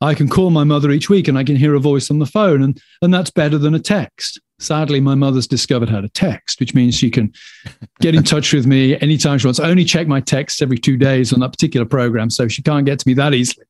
I 0.00 0.14
can 0.14 0.28
call 0.28 0.50
my 0.50 0.64
mother 0.64 0.90
each 0.90 1.10
week 1.10 1.28
and 1.28 1.36
I 1.36 1.44
can 1.44 1.56
hear 1.56 1.74
a 1.74 1.80
voice 1.80 2.10
on 2.10 2.18
the 2.18 2.26
phone, 2.26 2.62
and, 2.62 2.80
and 3.02 3.12
that's 3.12 3.30
better 3.30 3.58
than 3.58 3.74
a 3.74 3.80
text. 3.80 4.40
Sadly, 4.60 5.00
my 5.00 5.14
mother's 5.14 5.46
discovered 5.46 5.88
how 5.88 6.02
to 6.02 6.08
text, 6.10 6.60
which 6.60 6.74
means 6.74 6.94
she 6.94 7.10
can 7.10 7.32
get 8.00 8.14
in 8.14 8.22
touch 8.22 8.52
with 8.52 8.66
me 8.66 8.98
anytime 9.00 9.38
she 9.38 9.46
wants. 9.46 9.58
I 9.58 9.70
only 9.70 9.84
check 9.84 10.06
my 10.06 10.20
texts 10.20 10.60
every 10.60 10.76
two 10.76 10.98
days 10.98 11.32
on 11.32 11.40
that 11.40 11.50
particular 11.50 11.86
program, 11.86 12.28
so 12.28 12.46
she 12.46 12.62
can't 12.62 12.84
get 12.84 12.98
to 12.98 13.08
me 13.08 13.14
that 13.14 13.32
easily. 13.32 13.66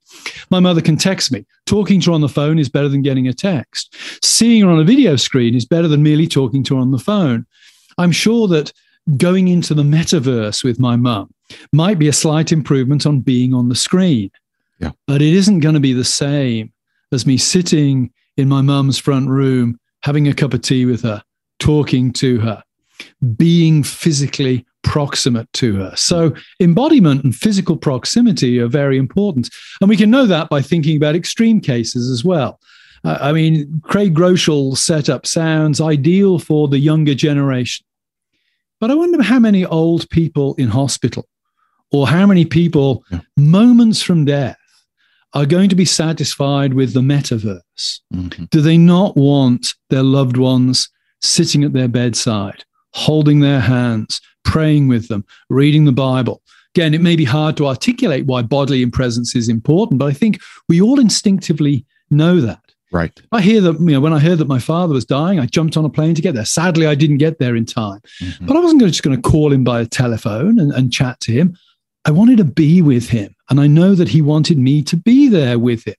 My 0.51 0.59
mother 0.59 0.81
can 0.81 0.97
text 0.97 1.31
me. 1.31 1.47
Talking 1.67 2.01
to 2.01 2.11
her 2.11 2.15
on 2.15 2.21
the 2.21 2.29
phone 2.29 2.59
is 2.59 2.69
better 2.69 2.89
than 2.89 3.03
getting 3.03 3.29
a 3.29 3.33
text. 3.33 3.95
Seeing 4.25 4.63
her 4.63 4.69
on 4.69 4.81
a 4.81 4.85
video 4.85 5.15
screen 5.15 5.55
is 5.55 5.65
better 5.65 5.87
than 5.87 6.03
merely 6.03 6.27
talking 6.27 6.65
to 6.65 6.75
her 6.75 6.81
on 6.81 6.91
the 6.91 6.99
phone. 6.99 7.47
I'm 7.97 8.13
sure 8.13 8.49
that 8.49 8.73
going 9.17 9.47
into 9.47 9.75
the 9.75 9.85
metaverse 9.85 10.65
with 10.65 10.81
my 10.81 10.97
mum 10.97 11.33
might 11.73 12.01
be 12.01 12.09
a 12.09 12.13
slight 12.13 12.51
improvement 12.51 13.07
on 13.07 13.21
being 13.21 13.55
on 13.55 13.69
the 13.69 13.77
screen. 13.77 14.31
Yeah. 14.81 14.91
But 15.07 15.23
it 15.23 15.35
isn't 15.35 15.61
going 15.61 15.75
to 15.75 15.81
be 15.81 15.93
the 15.93 16.05
same 16.05 16.73
as 17.13 17.27
me 17.27 17.37
sitting 17.37 18.13
in 18.37 18.49
my 18.49 18.63
mum's 18.63 18.99
front 18.99 19.29
room 19.29 19.79
having 20.03 20.29
a 20.29 20.35
cup 20.35 20.55
of 20.55 20.63
tea 20.63 20.87
with 20.87 21.03
her, 21.03 21.23
talking 21.59 22.13
to 22.15 22.39
her, 22.41 22.63
being 23.37 23.83
physically 23.83 24.67
proximate 24.83 25.53
to 25.55 25.77
her. 25.77 25.93
So, 25.97 26.35
embodiment 26.61 27.25
and 27.25 27.35
physical 27.35 27.77
proximity 27.77 28.59
are 28.59 28.69
very 28.69 28.97
important. 28.97 29.51
And 29.81 29.89
we 29.89 29.97
can 29.97 30.11
know 30.11 30.27
that 30.27 30.49
by 30.49 30.63
thinking 30.63 30.97
about 30.97 31.15
extreme 31.15 31.61
cases 31.61 32.11
as 32.11 32.25
well. 32.25 32.61
Uh, 33.05 33.19
I 33.21 33.33
mean, 33.33 33.81
Craig 33.85 34.15
Groeschel 34.15 34.77
setup 34.77 35.27
sounds 35.27 35.81
ideal 35.81 36.39
for 36.39 36.69
the 36.69 36.79
younger 36.79 37.15
generation. 37.15 37.85
But 38.79 38.91
I 38.91 38.95
wonder 38.95 39.23
how 39.23 39.39
many 39.39 39.65
old 39.67 40.09
people 40.11 40.55
in 40.55 40.69
hospital 40.69 41.27
or 41.93 42.07
how 42.07 42.27
many 42.27 42.45
people 42.45 43.05
yeah. 43.11 43.21
moments 43.37 44.01
from 44.03 44.25
death 44.25 44.57
are 45.35 45.47
going 45.47 45.69
to 45.69 45.77
be 45.77 45.85
satisfied 45.85 46.75
with 46.75 46.93
the 46.93 47.01
metaverse? 47.01 48.01
Mm-hmm. 48.13 48.45
Do 48.51 48.61
they 48.61 48.77
not 48.77 49.17
want 49.17 49.75
their 49.89 50.03
loved 50.03 50.37
ones 50.37 50.89
sitting 51.21 51.65
at 51.65 51.73
their 51.73 51.89
bedside, 51.89 52.65
holding 52.95 53.41
their 53.41 53.61
hands, 53.61 54.21
praying 54.45 54.89
with 54.89 55.09
them, 55.09 55.25
reading 55.49 55.85
the 55.85 55.93
Bible? 55.93 56.43
Again, 56.75 56.95
it 56.95 57.01
may 57.01 57.17
be 57.17 57.25
hard 57.25 57.57
to 57.57 57.67
articulate 57.67 58.27
why 58.27 58.43
bodily 58.43 58.87
presence 58.87 59.35
is 59.35 59.49
important, 59.49 59.99
but 59.99 60.07
I 60.07 60.13
think 60.13 60.41
we 60.69 60.81
all 60.81 61.01
instinctively 61.01 61.85
know 62.11 62.41
that. 62.41 62.61
Right. 62.93 63.21
I 63.31 63.41
hear 63.41 63.61
that, 63.61 63.79
you 63.79 63.87
know, 63.87 64.01
when 64.01 64.13
I 64.13 64.19
heard 64.19 64.39
that 64.39 64.49
my 64.49 64.59
father 64.59 64.95
was 64.95 65.05
dying, 65.05 65.39
I 65.39 65.47
jumped 65.47 65.77
on 65.77 65.85
a 65.85 65.89
plane 65.89 66.15
to 66.17 66.23
get 66.23 66.35
there. 66.35 66.45
Sadly, 66.45 66.87
I 66.87 66.97
didn't 66.97 67.19
get 67.19 67.39
there 67.39 67.55
in 67.55 67.65
time. 67.65 68.01
Mm-hmm. 68.21 68.47
But 68.47 68.57
I 68.57 68.61
wasn't 68.61 68.83
just 68.83 69.05
going 69.05 69.21
to 69.21 69.31
call 69.31 69.53
him 69.53 69.63
by 69.63 69.81
a 69.81 69.87
telephone 69.87 70.59
and, 70.59 70.73
and 70.73 70.93
chat 70.93 71.21
to 71.21 71.33
him. 71.33 71.57
I 72.05 72.11
wanted 72.11 72.39
to 72.39 72.45
be 72.45 72.83
with 72.83 73.09
him. 73.09 73.35
And 73.51 73.61
I 73.61 73.67
know 73.67 73.95
that 73.95 74.09
he 74.09 74.23
wanted 74.23 74.59
me 74.59 74.83
to 74.85 74.97
be 74.97 75.29
there 75.29 75.59
with 75.59 75.87
him. 75.87 75.97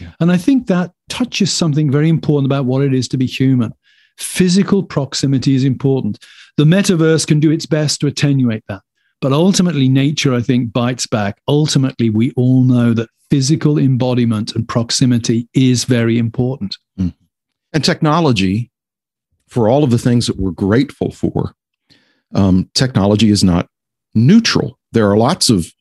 Yeah. 0.00 0.12
And 0.20 0.32
I 0.32 0.36
think 0.36 0.68
that 0.68 0.92
touches 1.08 1.52
something 1.52 1.90
very 1.90 2.08
important 2.08 2.46
about 2.46 2.64
what 2.64 2.82
it 2.82 2.94
is 2.94 3.08
to 3.08 3.16
be 3.16 3.26
human. 3.26 3.72
Physical 4.16 4.82
proximity 4.82 5.54
is 5.54 5.64
important. 5.64 6.18
The 6.56 6.64
metaverse 6.64 7.26
can 7.26 7.40
do 7.40 7.50
its 7.50 7.66
best 7.66 8.00
to 8.00 8.06
attenuate 8.06 8.62
that. 8.68 8.82
But 9.20 9.32
ultimately, 9.32 9.88
nature, 9.88 10.34
I 10.34 10.40
think, 10.40 10.72
bites 10.72 11.06
back. 11.06 11.38
Ultimately, 11.48 12.10
we 12.10 12.30
all 12.32 12.62
know 12.62 12.94
that 12.94 13.08
physical 13.30 13.78
embodiment 13.78 14.54
and 14.54 14.68
proximity 14.68 15.48
is 15.54 15.84
very 15.84 16.18
important. 16.18 16.76
Mm. 16.98 17.14
And 17.72 17.84
technology, 17.84 18.70
for 19.48 19.68
all 19.68 19.82
of 19.82 19.90
the 19.90 19.98
things 19.98 20.26
that 20.26 20.36
we're 20.36 20.52
grateful 20.52 21.10
for, 21.10 21.54
um, 22.34 22.70
technology 22.74 23.30
is 23.30 23.42
not 23.42 23.68
neutral. 24.14 24.78
There 24.92 25.10
are 25.10 25.16
lots 25.16 25.50
of 25.50 25.72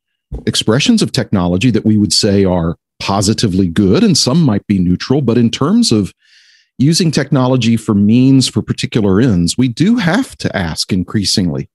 expressions 0.45 1.01
of 1.01 1.11
technology 1.11 1.71
that 1.71 1.85
we 1.85 1.97
would 1.97 2.13
say 2.13 2.45
are 2.45 2.77
positively 2.99 3.67
good, 3.67 4.03
and 4.03 4.17
some 4.17 4.41
might 4.41 4.65
be 4.67 4.79
neutral. 4.79 5.21
But 5.21 5.37
in 5.37 5.49
terms 5.49 5.91
of 5.91 6.13
using 6.77 7.11
technology 7.11 7.77
for 7.77 7.93
means 7.93 8.47
for 8.47 8.61
particular 8.61 9.21
ends, 9.21 9.57
we 9.57 9.67
do 9.67 9.97
have 9.97 10.35
to 10.37 10.55
ask 10.55 10.91
increasingly 10.91 11.69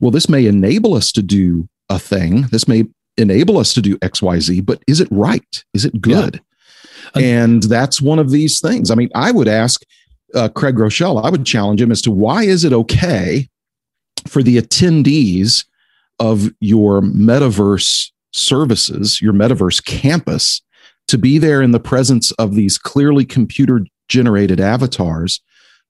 well, 0.00 0.10
this 0.10 0.30
may 0.30 0.46
enable 0.46 0.94
us 0.94 1.12
to 1.12 1.20
do 1.20 1.68
a 1.90 1.98
thing. 1.98 2.42
This 2.50 2.66
may 2.66 2.86
enable 3.18 3.58
us 3.58 3.74
to 3.74 3.82
do 3.82 3.98
XYZ, 3.98 4.64
but 4.64 4.82
is 4.86 4.98
it 4.98 5.08
right? 5.10 5.64
Is 5.74 5.84
it 5.84 6.00
good? 6.00 6.40
Yeah. 7.14 7.22
And 7.22 7.62
that's 7.64 8.00
one 8.00 8.18
of 8.18 8.30
these 8.30 8.60
things. 8.60 8.90
I 8.90 8.94
mean, 8.94 9.10
I 9.14 9.30
would 9.30 9.48
ask 9.48 9.82
uh, 10.34 10.48
Craig 10.48 10.76
Groeschel, 10.76 11.22
I 11.22 11.28
would 11.28 11.44
challenge 11.44 11.82
him 11.82 11.92
as 11.92 12.00
to 12.02 12.10
why 12.10 12.44
is 12.44 12.64
it 12.64 12.72
okay 12.72 13.48
for 14.26 14.42
the 14.42 14.56
attendees 14.56 15.64
of 16.20 16.50
your 16.60 17.00
metaverse 17.00 18.10
services, 18.32 19.20
your 19.20 19.32
metaverse 19.32 19.84
campus, 19.84 20.62
to 21.08 21.18
be 21.18 21.38
there 21.38 21.60
in 21.60 21.72
the 21.72 21.80
presence 21.80 22.30
of 22.32 22.54
these 22.54 22.78
clearly 22.78 23.24
computer 23.24 23.84
generated 24.08 24.60
avatars. 24.60 25.40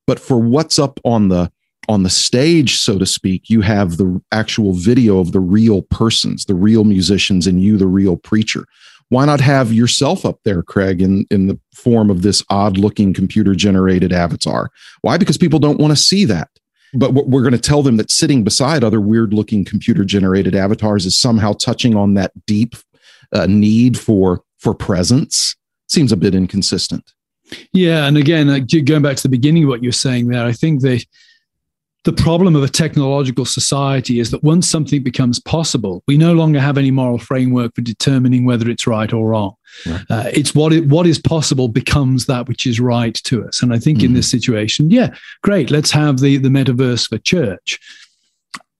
But 0.06 0.18
for 0.18 0.38
what's 0.38 0.78
up 0.78 0.98
on 1.04 1.28
the 1.28 1.52
on 1.88 2.04
the 2.04 2.10
stage, 2.10 2.76
so 2.76 2.98
to 2.98 3.06
speak, 3.06 3.50
you 3.50 3.62
have 3.62 3.96
the 3.96 4.20
actual 4.30 4.72
video 4.74 5.18
of 5.18 5.32
the 5.32 5.40
real 5.40 5.82
persons, 5.82 6.44
the 6.44 6.54
real 6.54 6.84
musicians, 6.84 7.46
and 7.46 7.60
you, 7.60 7.76
the 7.76 7.86
real 7.86 8.16
preacher. 8.16 8.64
Why 9.08 9.24
not 9.24 9.40
have 9.40 9.72
yourself 9.72 10.24
up 10.24 10.38
there, 10.44 10.62
Craig, 10.62 11.02
in, 11.02 11.26
in 11.32 11.48
the 11.48 11.58
form 11.74 12.08
of 12.08 12.22
this 12.22 12.44
odd 12.48 12.78
looking 12.78 13.12
computer 13.12 13.56
generated 13.56 14.12
avatar? 14.12 14.70
Why? 15.00 15.18
Because 15.18 15.36
people 15.36 15.58
don't 15.58 15.80
want 15.80 15.90
to 15.90 15.96
see 15.96 16.24
that 16.26 16.48
but 16.94 17.12
we're 17.12 17.42
going 17.42 17.52
to 17.52 17.58
tell 17.58 17.82
them 17.82 17.96
that 17.96 18.10
sitting 18.10 18.44
beside 18.44 18.82
other 18.82 19.00
weird 19.00 19.32
looking 19.32 19.64
computer 19.64 20.04
generated 20.04 20.54
avatars 20.54 21.06
is 21.06 21.16
somehow 21.16 21.52
touching 21.52 21.94
on 21.94 22.14
that 22.14 22.32
deep 22.46 22.74
uh, 23.32 23.46
need 23.46 23.98
for 23.98 24.42
for 24.58 24.74
presence. 24.74 25.56
Seems 25.88 26.12
a 26.12 26.16
bit 26.16 26.34
inconsistent. 26.34 27.12
Yeah 27.72 28.06
and 28.06 28.16
again 28.16 28.46
going 28.84 29.02
back 29.02 29.16
to 29.16 29.22
the 29.22 29.28
beginning 29.28 29.64
of 29.64 29.68
what 29.68 29.82
you're 29.82 29.90
saying 29.90 30.28
there 30.28 30.46
i 30.46 30.52
think 30.52 30.82
the 30.82 31.04
the 32.04 32.12
problem 32.14 32.56
of 32.56 32.62
a 32.62 32.68
technological 32.68 33.44
society 33.44 34.20
is 34.20 34.30
that 34.30 34.42
once 34.42 34.68
something 34.68 35.02
becomes 35.02 35.38
possible, 35.38 36.02
we 36.06 36.16
no 36.16 36.32
longer 36.32 36.58
have 36.58 36.78
any 36.78 36.90
moral 36.90 37.18
framework 37.18 37.74
for 37.74 37.82
determining 37.82 38.46
whether 38.46 38.70
it's 38.70 38.86
right 38.86 39.12
or 39.12 39.28
wrong. 39.28 39.54
Right. 39.84 40.04
Uh, 40.08 40.30
it's 40.32 40.54
what 40.54 40.72
it, 40.72 40.86
what 40.86 41.06
is 41.06 41.18
possible 41.18 41.68
becomes 41.68 42.24
that 42.26 42.48
which 42.48 42.64
is 42.66 42.80
right 42.80 43.14
to 43.14 43.46
us. 43.46 43.62
And 43.62 43.74
I 43.74 43.78
think 43.78 43.98
mm-hmm. 43.98 44.06
in 44.06 44.14
this 44.14 44.30
situation, 44.30 44.90
yeah, 44.90 45.14
great. 45.42 45.70
Let's 45.70 45.90
have 45.90 46.20
the 46.20 46.38
the 46.38 46.48
metaverse 46.48 47.08
for 47.08 47.18
church. 47.18 47.78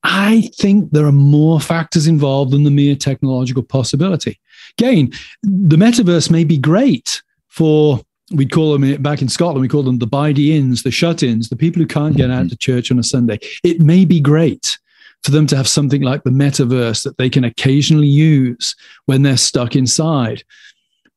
I 0.02 0.50
think 0.56 0.92
there 0.92 1.04
are 1.04 1.12
more 1.12 1.60
factors 1.60 2.06
involved 2.06 2.52
than 2.52 2.64
the 2.64 2.70
mere 2.70 2.94
technological 2.94 3.62
possibility. 3.62 4.40
Again, 4.78 5.12
the 5.42 5.76
metaverse 5.76 6.30
may 6.30 6.44
be 6.44 6.56
great 6.56 7.22
for 7.48 8.00
we'd 8.30 8.52
call 8.52 8.76
them 8.76 9.02
back 9.02 9.22
in 9.22 9.28
Scotland, 9.28 9.60
we 9.60 9.68
call 9.68 9.82
them 9.82 9.98
the 9.98 10.06
bidey 10.06 10.50
ins, 10.50 10.82
the 10.82 10.90
shut 10.90 11.22
ins, 11.22 11.48
the 11.48 11.56
people 11.56 11.80
who 11.80 11.86
can't 11.86 12.16
get 12.16 12.30
out 12.30 12.40
mm-hmm. 12.40 12.48
to 12.48 12.56
church 12.56 12.90
on 12.90 12.98
a 12.98 13.02
Sunday. 13.02 13.38
It 13.64 13.80
may 13.80 14.04
be 14.04 14.20
great 14.20 14.78
for 15.22 15.30
them 15.32 15.46
to 15.48 15.56
have 15.56 15.68
something 15.68 16.02
like 16.02 16.22
the 16.22 16.30
metaverse 16.30 17.02
that 17.04 17.18
they 17.18 17.28
can 17.28 17.44
occasionally 17.44 18.06
use 18.06 18.74
when 19.06 19.22
they're 19.22 19.36
stuck 19.36 19.76
inside. 19.76 20.42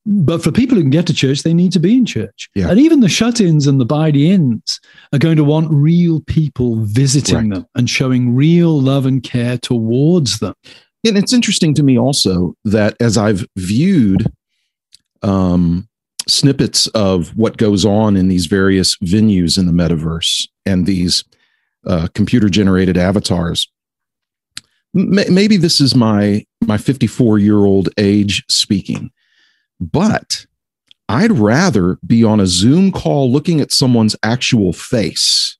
But 0.06 0.44
for 0.44 0.52
people 0.52 0.76
who 0.76 0.84
can 0.84 0.90
get 0.90 1.08
to 1.08 1.14
church, 1.14 1.44
they 1.44 1.54
need 1.54 1.72
to 1.74 1.80
be 1.80 1.94
in 1.94 2.06
church. 2.06 2.50
Yeah. 2.56 2.70
And 2.70 2.80
even 2.80 3.00
the 3.00 3.08
shut 3.08 3.40
ins 3.40 3.68
and 3.68 3.80
the 3.80 3.86
bidey 3.86 4.26
ins 4.26 4.82
are 5.14 5.20
going 5.20 5.38
to 5.38 5.46
want 5.46 5.72
real 5.72 6.20
people 6.22 6.84
visiting 6.84 7.50
right. 7.50 7.54
them 7.54 7.66
and 7.76 7.90
showing 7.90 8.36
real 8.36 8.82
love 8.82 9.06
and 9.06 9.24
care 9.24 9.58
towards 9.58 10.40
them. 10.40 10.56
And 11.06 11.18
it's 11.18 11.34
interesting 11.34 11.74
to 11.76 11.84
me 11.84 11.98
also 11.98 12.56
that 12.66 12.98
as 13.00 13.18
I've 13.18 13.46
viewed 13.56 14.30
um, 15.22 15.88
snippets 16.28 16.88
of 16.88 17.36
what 17.38 17.58
goes 17.58 17.86
on 17.86 18.16
in 18.16 18.28
these 18.28 18.46
various 18.46 18.96
venues 18.98 19.58
in 19.58 19.66
the 19.66 19.72
metaverse 19.72 20.48
and 20.66 20.86
these 20.86 21.24
uh, 21.86 22.08
computer 22.14 22.50
generated 22.50 22.98
avatars. 22.98 23.70
M- 24.96 25.34
maybe 25.34 25.58
this 25.58 25.82
is 25.82 25.96
my 25.96 26.46
my 26.66 26.78
54 26.78 27.40
year 27.40 27.58
old 27.58 27.90
age 27.98 28.44
speaking, 28.50 29.12
but 29.80 30.46
I'd 31.10 31.32
rather 31.32 31.98
be 32.06 32.24
on 32.24 32.40
a 32.40 32.48
Zoom 32.48 32.92
call 32.92 33.32
looking 33.32 33.60
at 33.60 33.72
someone's 33.72 34.16
actual 34.24 34.72
face 34.72 35.58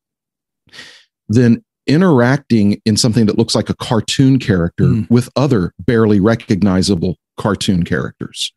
than 1.28 1.64
interacting 1.86 2.82
in 2.86 2.96
something 2.96 3.26
that 3.26 3.38
looks 3.38 3.56
like 3.56 3.70
a 3.70 3.76
cartoon 3.76 4.40
character 4.40 4.86
mm. 4.86 5.10
with 5.10 5.30
other 5.36 5.74
barely 5.80 6.20
recognizable 6.20 7.18
cartoon 7.38 7.84
characters. 7.84 8.54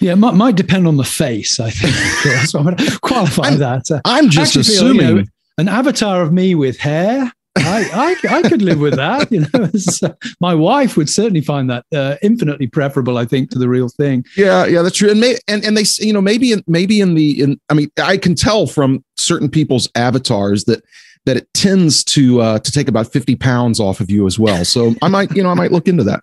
Yeah, 0.00 0.12
it 0.12 0.16
might, 0.16 0.34
might 0.34 0.56
depend 0.56 0.86
on 0.86 0.96
the 0.96 1.04
face, 1.04 1.60
I 1.60 1.70
think. 1.70 1.94
That's 2.24 2.54
what 2.54 2.60
I'm 2.60 2.74
going 2.74 2.76
to 2.76 2.98
qualify 3.00 3.48
I'm, 3.48 3.58
that. 3.58 3.90
Uh, 3.90 4.00
I'm 4.04 4.30
just 4.30 4.56
assuming. 4.56 4.98
Feel, 4.98 5.10
you 5.10 5.22
know, 5.22 5.24
an 5.58 5.68
avatar 5.68 6.22
of 6.22 6.32
me 6.32 6.54
with 6.54 6.78
hair. 6.78 7.30
I, 7.56 8.16
I, 8.24 8.36
I 8.36 8.48
could 8.48 8.62
live 8.62 8.80
with 8.80 8.94
that. 8.94 9.30
You 9.30 9.40
know, 9.40 10.14
my 10.40 10.54
wife 10.54 10.96
would 10.96 11.10
certainly 11.10 11.40
find 11.40 11.68
that 11.68 11.84
uh, 11.94 12.16
infinitely 12.22 12.68
preferable. 12.68 13.18
I 13.18 13.26
think 13.26 13.50
to 13.50 13.58
the 13.58 13.68
real 13.68 13.88
thing. 13.88 14.24
Yeah, 14.36 14.64
yeah, 14.66 14.82
that's 14.82 14.96
true. 14.96 15.10
And 15.10 15.20
may, 15.20 15.36
and 15.48 15.64
and 15.64 15.76
they, 15.76 15.84
you 15.98 16.12
know, 16.12 16.22
maybe 16.22 16.52
in 16.52 16.64
maybe 16.66 17.00
in 17.00 17.14
the 17.14 17.42
in. 17.42 17.60
I 17.68 17.74
mean, 17.74 17.90
I 18.02 18.16
can 18.16 18.34
tell 18.34 18.66
from 18.66 19.04
certain 19.16 19.50
people's 19.50 19.88
avatars 19.94 20.64
that 20.64 20.82
that 21.26 21.36
it 21.36 21.52
tends 21.52 22.02
to 22.04 22.40
uh, 22.40 22.58
to 22.60 22.72
take 22.72 22.88
about 22.88 23.12
50 23.12 23.36
pounds 23.36 23.80
off 23.80 24.00
of 24.00 24.10
you 24.10 24.26
as 24.26 24.38
well. 24.38 24.64
So 24.64 24.94
I 25.02 25.08
might, 25.08 25.34
you 25.36 25.42
know, 25.42 25.50
I 25.50 25.54
might 25.54 25.72
look 25.72 25.88
into 25.88 26.04
that. 26.04 26.22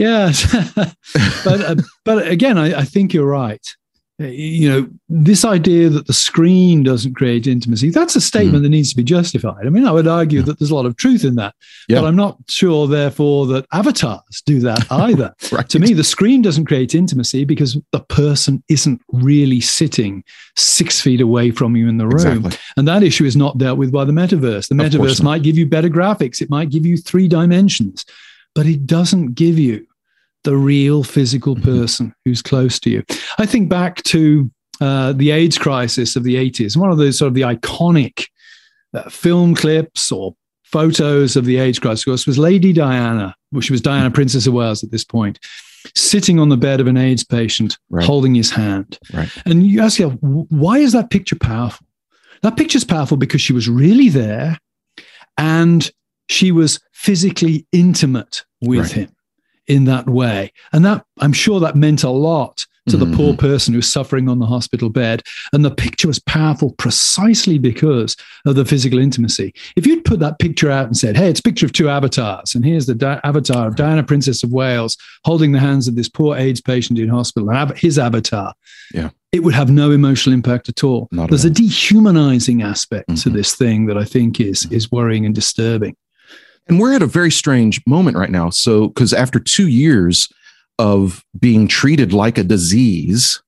Yes, 0.00 0.50
but 1.44 1.60
uh, 1.60 1.76
but 2.04 2.26
again, 2.26 2.56
I, 2.56 2.80
I 2.80 2.84
think 2.84 3.12
you're 3.12 3.26
right. 3.26 3.64
Uh, 4.20 4.26
you 4.26 4.68
know, 4.68 4.88
this 5.08 5.46
idea 5.46 5.88
that 5.88 6.06
the 6.06 6.12
screen 6.12 6.82
doesn't 6.82 7.14
create 7.14 7.46
intimacy, 7.46 7.88
that's 7.88 8.14
a 8.16 8.20
statement 8.20 8.58
mm. 8.58 8.62
that 8.62 8.68
needs 8.68 8.90
to 8.90 8.96
be 8.96 9.02
justified. 9.02 9.66
I 9.66 9.70
mean, 9.70 9.86
I 9.86 9.92
would 9.92 10.06
argue 10.06 10.40
yeah. 10.40 10.46
that 10.46 10.58
there's 10.58 10.70
a 10.70 10.74
lot 10.74 10.84
of 10.84 10.96
truth 10.96 11.24
in 11.24 11.36
that, 11.36 11.54
yeah. 11.88 12.00
but 12.00 12.06
I'm 12.06 12.16
not 12.16 12.36
sure, 12.48 12.86
therefore, 12.86 13.46
that 13.46 13.66
avatars 13.72 14.42
do 14.44 14.60
that 14.60 14.86
either. 14.90 15.34
right. 15.50 15.68
To 15.70 15.78
me, 15.78 15.94
the 15.94 16.04
screen 16.04 16.42
doesn't 16.42 16.66
create 16.66 16.94
intimacy 16.94 17.44
because 17.44 17.78
the 17.92 18.00
person 18.00 18.62
isn't 18.68 19.00
really 19.08 19.60
sitting 19.60 20.22
six 20.56 21.00
feet 21.00 21.22
away 21.22 21.50
from 21.50 21.74
you 21.74 21.88
in 21.88 21.96
the 21.96 22.06
room. 22.06 22.44
Exactly. 22.44 22.58
And 22.76 22.86
that 22.88 23.02
issue 23.02 23.24
is 23.24 23.36
not 23.36 23.56
dealt 23.56 23.78
with 23.78 23.90
by 23.90 24.04
the 24.04 24.12
metaverse. 24.12 24.68
The 24.68 24.74
metaverse 24.74 25.22
might 25.22 25.42
give 25.42 25.56
you 25.56 25.66
better 25.66 25.88
graphics, 25.88 26.42
it 26.42 26.50
might 26.50 26.68
give 26.68 26.84
you 26.84 26.98
three 26.98 27.26
dimensions, 27.26 28.04
but 28.54 28.66
it 28.66 28.86
doesn't 28.86 29.34
give 29.34 29.58
you 29.58 29.86
the 30.44 30.56
real 30.56 31.02
physical 31.02 31.54
mm-hmm. 31.54 31.78
person 31.78 32.14
who's 32.24 32.42
close 32.42 32.78
to 32.80 32.90
you. 32.90 33.04
I 33.38 33.46
think 33.46 33.68
back 33.68 34.02
to 34.04 34.50
uh, 34.80 35.12
the 35.12 35.30
AIDS 35.30 35.58
crisis 35.58 36.16
of 36.16 36.24
the 36.24 36.36
80s, 36.36 36.76
one 36.76 36.90
of 36.90 36.98
those 36.98 37.18
sort 37.18 37.28
of 37.28 37.34
the 37.34 37.42
iconic 37.42 38.26
uh, 38.94 39.08
film 39.08 39.54
clips 39.54 40.10
or 40.10 40.34
photos 40.64 41.36
of 41.36 41.44
the 41.44 41.58
AIDS 41.58 41.78
crisis 41.78 42.04
course, 42.04 42.26
was 42.26 42.38
Lady 42.38 42.72
Diana, 42.72 43.34
well, 43.52 43.60
she 43.60 43.72
was 43.72 43.80
Diana, 43.80 44.10
Princess 44.10 44.46
of 44.46 44.54
Wales 44.54 44.84
at 44.84 44.90
this 44.90 45.04
point, 45.04 45.38
sitting 45.96 46.38
on 46.38 46.48
the 46.48 46.56
bed 46.56 46.80
of 46.80 46.86
an 46.86 46.96
AIDS 46.96 47.24
patient, 47.24 47.76
right. 47.90 48.04
holding 48.04 48.34
his 48.34 48.50
hand. 48.50 48.98
Right. 49.12 49.30
And 49.44 49.66
you 49.66 49.80
ask 49.80 49.98
yourself, 49.98 50.18
why 50.20 50.78
is 50.78 50.92
that 50.92 51.10
picture 51.10 51.36
powerful? 51.36 51.86
That 52.42 52.56
picture's 52.56 52.84
powerful 52.84 53.16
because 53.16 53.40
she 53.40 53.52
was 53.52 53.68
really 53.68 54.08
there 54.08 54.58
and 55.36 55.90
she 56.28 56.52
was 56.52 56.80
physically 56.92 57.66
intimate 57.72 58.44
with 58.62 58.80
right. 58.80 58.92
him 58.92 59.12
in 59.70 59.84
that 59.84 60.08
way. 60.08 60.52
And 60.72 60.84
that 60.84 61.06
I'm 61.20 61.32
sure 61.32 61.60
that 61.60 61.76
meant 61.76 62.02
a 62.02 62.10
lot 62.10 62.66
to 62.88 62.96
the 62.96 63.04
mm-hmm. 63.04 63.14
poor 63.14 63.36
person 63.36 63.72
who's 63.72 63.88
suffering 63.88 64.28
on 64.28 64.40
the 64.40 64.46
hospital 64.46 64.88
bed. 64.88 65.22
And 65.52 65.64
the 65.64 65.70
picture 65.70 66.08
was 66.08 66.18
powerful 66.18 66.72
precisely 66.72 67.56
because 67.56 68.16
of 68.46 68.56
the 68.56 68.64
physical 68.64 68.98
intimacy. 68.98 69.54
If 69.76 69.86
you'd 69.86 70.04
put 70.04 70.18
that 70.20 70.40
picture 70.40 70.72
out 70.72 70.86
and 70.86 70.96
said, 70.96 71.16
hey, 71.16 71.28
it's 71.28 71.38
a 71.38 71.44
picture 71.44 71.66
of 71.66 71.72
two 71.72 71.88
avatars, 71.88 72.56
and 72.56 72.64
here's 72.64 72.86
the 72.86 72.96
di- 72.96 73.20
avatar 73.22 73.68
of 73.68 73.76
Diana, 73.76 74.02
Princess 74.02 74.42
of 74.42 74.50
Wales, 74.50 74.96
holding 75.24 75.52
the 75.52 75.60
hands 75.60 75.86
of 75.86 75.94
this 75.94 76.08
poor 76.08 76.36
AIDS 76.36 76.60
patient 76.60 76.98
in 76.98 77.08
hospital, 77.08 77.48
and 77.48 77.78
his 77.78 77.96
avatar. 77.96 78.54
Yeah. 78.92 79.10
It 79.30 79.44
would 79.44 79.54
have 79.54 79.70
no 79.70 79.92
emotional 79.92 80.34
impact 80.34 80.68
at 80.68 80.82
all. 80.82 81.06
Not 81.12 81.28
There's 81.28 81.44
at 81.44 81.50
all. 81.50 81.64
a 81.64 81.68
dehumanizing 81.68 82.62
aspect 82.62 83.08
mm-hmm. 83.08 83.20
to 83.20 83.30
this 83.30 83.54
thing 83.54 83.86
that 83.86 83.98
I 83.98 84.04
think 84.04 84.40
is, 84.40 84.64
mm-hmm. 84.64 84.74
is 84.74 84.90
worrying 84.90 85.26
and 85.26 85.34
disturbing. 85.34 85.94
And 86.68 86.78
we're 86.78 86.94
at 86.94 87.02
a 87.02 87.06
very 87.06 87.30
strange 87.30 87.80
moment 87.86 88.16
right 88.16 88.30
now. 88.30 88.50
So, 88.50 88.88
because 88.88 89.12
after 89.12 89.40
two 89.40 89.66
years 89.66 90.28
of 90.78 91.24
being 91.38 91.68
treated 91.68 92.12
like 92.12 92.38
a 92.38 92.44
disease, 92.44 93.42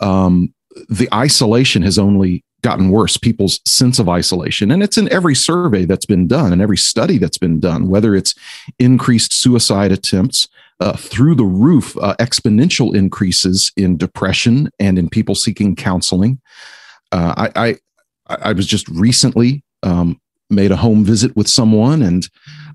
um, 0.00 0.52
the 0.88 1.08
isolation 1.12 1.82
has 1.82 1.98
only 1.98 2.44
gotten 2.62 2.90
worse. 2.90 3.16
People's 3.16 3.60
sense 3.66 3.98
of 3.98 4.08
isolation, 4.08 4.70
and 4.70 4.82
it's 4.82 4.96
in 4.96 5.12
every 5.12 5.34
survey 5.34 5.84
that's 5.84 6.06
been 6.06 6.28
done 6.28 6.52
and 6.52 6.62
every 6.62 6.76
study 6.76 7.18
that's 7.18 7.38
been 7.38 7.58
done, 7.58 7.88
whether 7.88 8.14
it's 8.14 8.34
increased 8.78 9.32
suicide 9.32 9.90
attempts, 9.90 10.48
uh, 10.80 10.96
through 10.96 11.34
the 11.34 11.44
roof, 11.44 11.96
uh, 11.98 12.14
exponential 12.18 12.94
increases 12.94 13.72
in 13.76 13.96
depression 13.96 14.68
and 14.78 14.98
in 14.98 15.08
people 15.08 15.34
seeking 15.34 15.76
counseling. 15.76 16.40
Uh, 17.12 17.48
I, 17.54 17.76
I, 18.26 18.36
I 18.48 18.52
was 18.52 18.66
just 18.66 18.88
recently 18.88 19.62
um, 19.82 20.20
made 20.52 20.70
a 20.70 20.76
home 20.76 21.04
visit 21.04 21.34
with 21.36 21.48
someone 21.48 22.02
and 22.02 22.28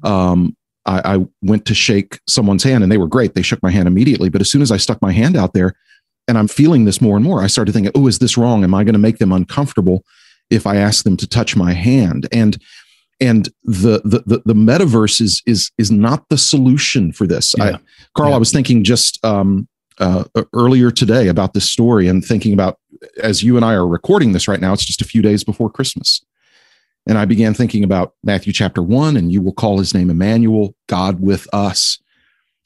um, 0.03 0.55
I, 0.85 1.15
I, 1.15 1.25
went 1.41 1.65
to 1.65 1.75
shake 1.75 2.19
someone's 2.27 2.63
hand 2.63 2.83
and 2.83 2.91
they 2.91 2.97
were 2.97 3.07
great. 3.07 3.35
They 3.35 3.41
shook 3.41 3.61
my 3.61 3.71
hand 3.71 3.87
immediately. 3.87 4.29
But 4.29 4.41
as 4.41 4.49
soon 4.49 4.61
as 4.61 4.71
I 4.71 4.77
stuck 4.77 5.01
my 5.01 5.11
hand 5.11 5.35
out 5.35 5.53
there 5.53 5.73
and 6.27 6.37
I'm 6.37 6.47
feeling 6.47 6.85
this 6.85 7.01
more 7.01 7.15
and 7.17 7.25
more, 7.25 7.41
I 7.41 7.47
started 7.47 7.73
thinking, 7.73 7.91
oh, 7.93 8.07
is 8.07 8.19
this 8.19 8.37
wrong? 8.37 8.63
Am 8.63 8.73
I 8.73 8.83
going 8.83 8.93
to 8.93 8.99
make 8.99 9.17
them 9.17 9.31
uncomfortable 9.31 10.03
if 10.49 10.65
I 10.65 10.77
ask 10.77 11.03
them 11.03 11.17
to 11.17 11.27
touch 11.27 11.55
my 11.55 11.73
hand? 11.73 12.27
And 12.31 12.57
and 13.19 13.49
the 13.63 14.01
the 14.05 14.23
the, 14.25 14.41
the 14.45 14.53
metaverse 14.53 15.19
is 15.19 15.41
is 15.45 15.71
is 15.77 15.91
not 15.91 16.29
the 16.29 16.37
solution 16.37 17.11
for 17.11 17.27
this. 17.27 17.55
Yeah. 17.57 17.63
I, 17.63 17.79
Carl, 18.15 18.29
yeah. 18.29 18.35
I 18.35 18.39
was 18.39 18.51
thinking 18.51 18.83
just 18.83 19.23
um, 19.25 19.67
uh, 19.99 20.25
earlier 20.53 20.91
today 20.91 21.27
about 21.27 21.53
this 21.53 21.69
story 21.69 22.07
and 22.07 22.23
thinking 22.23 22.53
about 22.53 22.79
as 23.21 23.43
you 23.43 23.55
and 23.55 23.65
I 23.65 23.73
are 23.73 23.87
recording 23.87 24.33
this 24.33 24.47
right 24.47 24.59
now, 24.59 24.73
it's 24.73 24.85
just 24.85 25.01
a 25.01 25.05
few 25.05 25.21
days 25.21 25.43
before 25.43 25.69
Christmas. 25.69 26.21
And 27.07 27.17
I 27.17 27.25
began 27.25 27.53
thinking 27.53 27.83
about 27.83 28.13
Matthew 28.23 28.51
chapter 28.51 28.83
one, 28.83 29.15
and 29.15 29.31
you 29.31 29.41
will 29.41 29.53
call 29.53 29.79
his 29.79 29.93
name 29.93 30.09
Emmanuel, 30.09 30.75
God 30.87 31.21
with 31.21 31.47
us. 31.53 31.99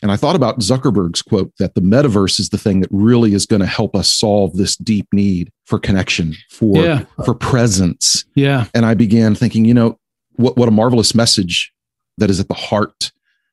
And 0.01 0.11
I 0.11 0.15
thought 0.15 0.35
about 0.35 0.59
Zuckerberg's 0.59 1.21
quote 1.21 1.53
that 1.59 1.75
the 1.75 1.81
metaverse 1.81 2.39
is 2.39 2.49
the 2.49 2.57
thing 2.57 2.79
that 2.81 2.89
really 2.91 3.35
is 3.35 3.45
going 3.45 3.59
to 3.59 3.67
help 3.67 3.95
us 3.95 4.11
solve 4.11 4.57
this 4.57 4.75
deep 4.75 5.07
need 5.13 5.51
for 5.65 5.77
connection, 5.77 6.35
for 6.49 6.83
yeah. 6.83 7.05
for 7.23 7.35
presence. 7.35 8.25
Yeah. 8.33 8.65
And 8.73 8.83
I 8.83 8.95
began 8.95 9.35
thinking, 9.35 9.63
you 9.65 9.75
know, 9.75 9.99
what 10.33 10.57
what 10.57 10.67
a 10.67 10.71
marvelous 10.71 11.13
message 11.13 11.71
that 12.17 12.31
is 12.31 12.39
at 12.39 12.47
the 12.47 12.55
heart 12.55 13.11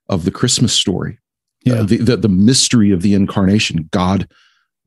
of 0.09 0.25
the 0.25 0.31
Christmas 0.31 0.73
story. 0.73 1.19
Yeah. 1.65 1.75
Uh, 1.75 1.83
the, 1.83 1.97
the 1.99 2.17
the 2.17 2.29
mystery 2.31 2.93
of 2.93 3.03
the 3.03 3.13
incarnation, 3.13 3.89
God 3.91 4.27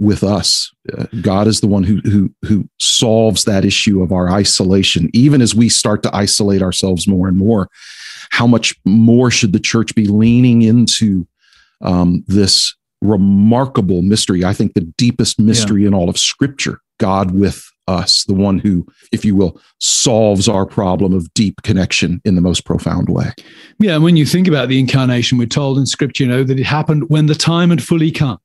with 0.01 0.23
us. 0.23 0.73
Uh, 0.97 1.05
God 1.21 1.47
is 1.47 1.61
the 1.61 1.67
one 1.67 1.83
who 1.83 2.01
who 2.01 2.33
who 2.41 2.67
solves 2.79 3.45
that 3.45 3.63
issue 3.63 4.01
of 4.01 4.11
our 4.11 4.29
isolation. 4.29 5.09
Even 5.13 5.41
as 5.41 5.53
we 5.53 5.69
start 5.69 6.01
to 6.03 6.15
isolate 6.15 6.63
ourselves 6.63 7.07
more 7.07 7.27
and 7.27 7.37
more, 7.37 7.69
how 8.31 8.47
much 8.47 8.75
more 8.83 9.29
should 9.29 9.53
the 9.53 9.59
church 9.59 9.93
be 9.93 10.07
leaning 10.07 10.63
into 10.63 11.27
um, 11.81 12.23
this 12.27 12.75
remarkable 13.01 14.01
mystery? 14.01 14.43
I 14.43 14.53
think 14.53 14.73
the 14.73 14.91
deepest 14.97 15.39
mystery 15.39 15.83
yeah. 15.83 15.89
in 15.89 15.93
all 15.93 16.09
of 16.09 16.17
Scripture: 16.17 16.81
God 16.97 17.31
with 17.31 17.71
us, 17.87 18.23
the 18.23 18.33
one 18.33 18.57
who, 18.57 18.87
if 19.11 19.23
you 19.23 19.35
will, 19.35 19.61
solves 19.79 20.49
our 20.49 20.65
problem 20.65 21.13
of 21.13 21.31
deep 21.35 21.61
connection 21.61 22.21
in 22.25 22.33
the 22.33 22.41
most 22.41 22.65
profound 22.65 23.07
way. 23.07 23.33
Yeah, 23.77 23.95
and 23.95 24.03
when 24.03 24.17
you 24.17 24.25
think 24.25 24.47
about 24.47 24.67
the 24.67 24.79
incarnation, 24.79 25.37
we're 25.37 25.45
told 25.45 25.77
in 25.77 25.85
Scripture, 25.85 26.23
you 26.23 26.29
know, 26.29 26.43
that 26.43 26.59
it 26.59 26.65
happened 26.65 27.07
when 27.11 27.27
the 27.27 27.35
time 27.35 27.69
had 27.69 27.83
fully 27.83 28.09
come. 28.09 28.39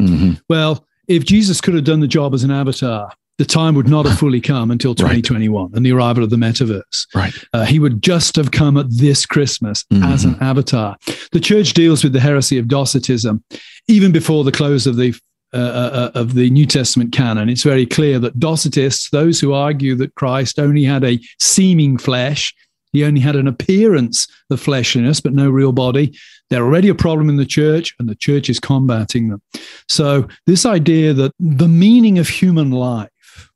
Mm-hmm. 0.00 0.34
Well, 0.48 0.86
if 1.10 1.24
Jesus 1.24 1.60
could 1.60 1.74
have 1.74 1.84
done 1.84 2.00
the 2.00 2.06
job 2.06 2.34
as 2.34 2.44
an 2.44 2.52
avatar, 2.52 3.12
the 3.36 3.44
time 3.44 3.74
would 3.74 3.88
not 3.88 4.06
have 4.06 4.18
fully 4.18 4.40
come 4.40 4.70
until 4.70 4.94
2021 4.94 5.64
right. 5.64 5.76
and 5.76 5.84
the 5.84 5.92
arrival 5.92 6.22
of 6.22 6.30
the 6.30 6.36
metaverse. 6.36 7.06
Right. 7.14 7.32
Uh, 7.52 7.64
he 7.64 7.78
would 7.78 8.00
just 8.00 8.36
have 8.36 8.52
come 8.52 8.76
at 8.76 8.86
this 8.90 9.26
Christmas 9.26 9.82
mm-hmm. 9.84 10.04
as 10.04 10.24
an 10.24 10.36
avatar. 10.40 10.96
The 11.32 11.40
church 11.40 11.72
deals 11.72 12.04
with 12.04 12.12
the 12.12 12.20
heresy 12.20 12.58
of 12.58 12.68
Docetism 12.68 13.42
even 13.88 14.12
before 14.12 14.44
the 14.44 14.52
close 14.52 14.86
of 14.86 14.96
the 14.96 15.18
uh, 15.52 15.56
uh, 15.56 16.10
uh 16.14 16.20
of 16.20 16.34
the 16.34 16.48
New 16.50 16.64
Testament 16.64 17.10
canon. 17.10 17.48
It's 17.48 17.64
very 17.64 17.86
clear 17.86 18.20
that 18.20 18.38
Docetists, 18.38 19.10
those 19.10 19.40
who 19.40 19.52
argue 19.52 19.96
that 19.96 20.14
Christ 20.14 20.60
only 20.60 20.84
had 20.84 21.02
a 21.02 21.18
seeming 21.40 21.98
flesh, 21.98 22.54
he 22.92 23.04
only 23.04 23.20
had 23.20 23.34
an 23.34 23.48
appearance 23.48 24.28
of 24.50 24.60
fleshiness, 24.60 25.20
but 25.20 25.32
no 25.32 25.50
real 25.50 25.72
body. 25.72 26.16
They're 26.50 26.64
already 26.64 26.88
a 26.88 26.94
problem 26.94 27.28
in 27.28 27.36
the 27.36 27.46
church, 27.46 27.94
and 27.98 28.08
the 28.08 28.16
church 28.16 28.50
is 28.50 28.58
combating 28.58 29.28
them. 29.28 29.40
So, 29.88 30.28
this 30.46 30.66
idea 30.66 31.14
that 31.14 31.32
the 31.38 31.68
meaning 31.68 32.18
of 32.18 32.28
human 32.28 32.72
life 32.72 33.50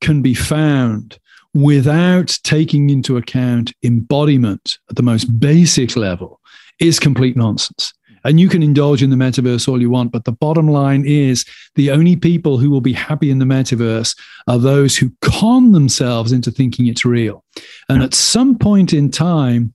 can 0.00 0.22
be 0.22 0.34
found 0.34 1.18
without 1.54 2.38
taking 2.44 2.90
into 2.90 3.16
account 3.16 3.72
embodiment 3.82 4.78
at 4.88 4.96
the 4.96 5.02
most 5.02 5.24
basic 5.40 5.96
level 5.96 6.40
is 6.78 7.00
complete 7.00 7.36
nonsense. 7.36 7.92
And 8.24 8.38
you 8.38 8.48
can 8.48 8.62
indulge 8.62 9.02
in 9.02 9.10
the 9.10 9.16
metaverse 9.16 9.68
all 9.68 9.80
you 9.80 9.90
want, 9.90 10.12
but 10.12 10.24
the 10.24 10.32
bottom 10.32 10.68
line 10.68 11.04
is 11.06 11.44
the 11.76 11.90
only 11.90 12.16
people 12.16 12.58
who 12.58 12.70
will 12.70 12.80
be 12.80 12.92
happy 12.92 13.30
in 13.30 13.38
the 13.38 13.44
metaverse 13.44 14.16
are 14.46 14.58
those 14.58 14.96
who 14.96 15.10
con 15.22 15.72
themselves 15.72 16.32
into 16.32 16.50
thinking 16.50 16.86
it's 16.86 17.04
real. 17.04 17.44
And 17.88 18.02
at 18.02 18.14
some 18.14 18.58
point 18.58 18.92
in 18.92 19.10
time, 19.10 19.72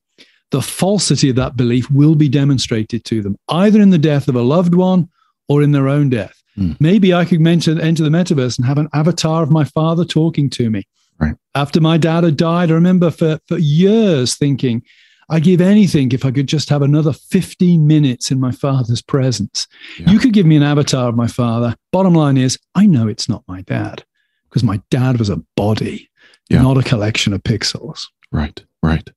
the 0.53 0.61
falsity 0.61 1.31
of 1.31 1.35
that 1.35 1.57
belief 1.57 1.89
will 1.89 2.13
be 2.13 2.29
demonstrated 2.29 3.03
to 3.05 3.23
them, 3.23 3.35
either 3.49 3.81
in 3.81 3.89
the 3.89 3.97
death 3.97 4.27
of 4.27 4.35
a 4.35 4.41
loved 4.41 4.75
one 4.75 5.09
or 5.49 5.63
in 5.63 5.71
their 5.71 5.89
own 5.89 6.09
death. 6.11 6.43
Mm. 6.55 6.79
Maybe 6.79 7.11
I 7.11 7.25
could 7.25 7.41
mention, 7.41 7.81
enter 7.81 8.03
the 8.03 8.11
metaverse 8.11 8.59
and 8.59 8.67
have 8.67 8.77
an 8.77 8.87
avatar 8.93 9.41
of 9.41 9.49
my 9.49 9.63
father 9.63 10.05
talking 10.05 10.51
to 10.51 10.69
me. 10.69 10.83
Right. 11.17 11.33
After 11.55 11.81
my 11.81 11.97
dad 11.97 12.23
had 12.23 12.37
died, 12.37 12.69
I 12.69 12.75
remember 12.75 13.09
for, 13.09 13.39
for 13.47 13.57
years 13.57 14.37
thinking, 14.37 14.83
I'd 15.27 15.41
give 15.41 15.59
anything 15.59 16.11
if 16.11 16.23
I 16.23 16.29
could 16.29 16.45
just 16.45 16.69
have 16.69 16.83
another 16.83 17.13
15 17.13 17.87
minutes 17.87 18.29
in 18.29 18.39
my 18.39 18.51
father's 18.51 19.01
presence. 19.01 19.67
Yeah. 19.97 20.11
You 20.11 20.19
could 20.19 20.33
give 20.33 20.45
me 20.45 20.55
an 20.55 20.61
avatar 20.61 21.09
of 21.09 21.15
my 21.15 21.27
father. 21.27 21.75
Bottom 21.91 22.13
line 22.13 22.37
is, 22.37 22.59
I 22.75 22.85
know 22.85 23.07
it's 23.07 23.27
not 23.27 23.43
my 23.47 23.61
dad 23.61 24.03
because 24.49 24.63
my 24.63 24.83
dad 24.91 25.17
was 25.17 25.29
a 25.29 25.41
body, 25.55 26.11
yeah. 26.47 26.61
not 26.61 26.77
a 26.77 26.83
collection 26.83 27.33
of 27.33 27.41
pixels. 27.41 28.05
Right, 28.31 28.63
right. 28.83 29.09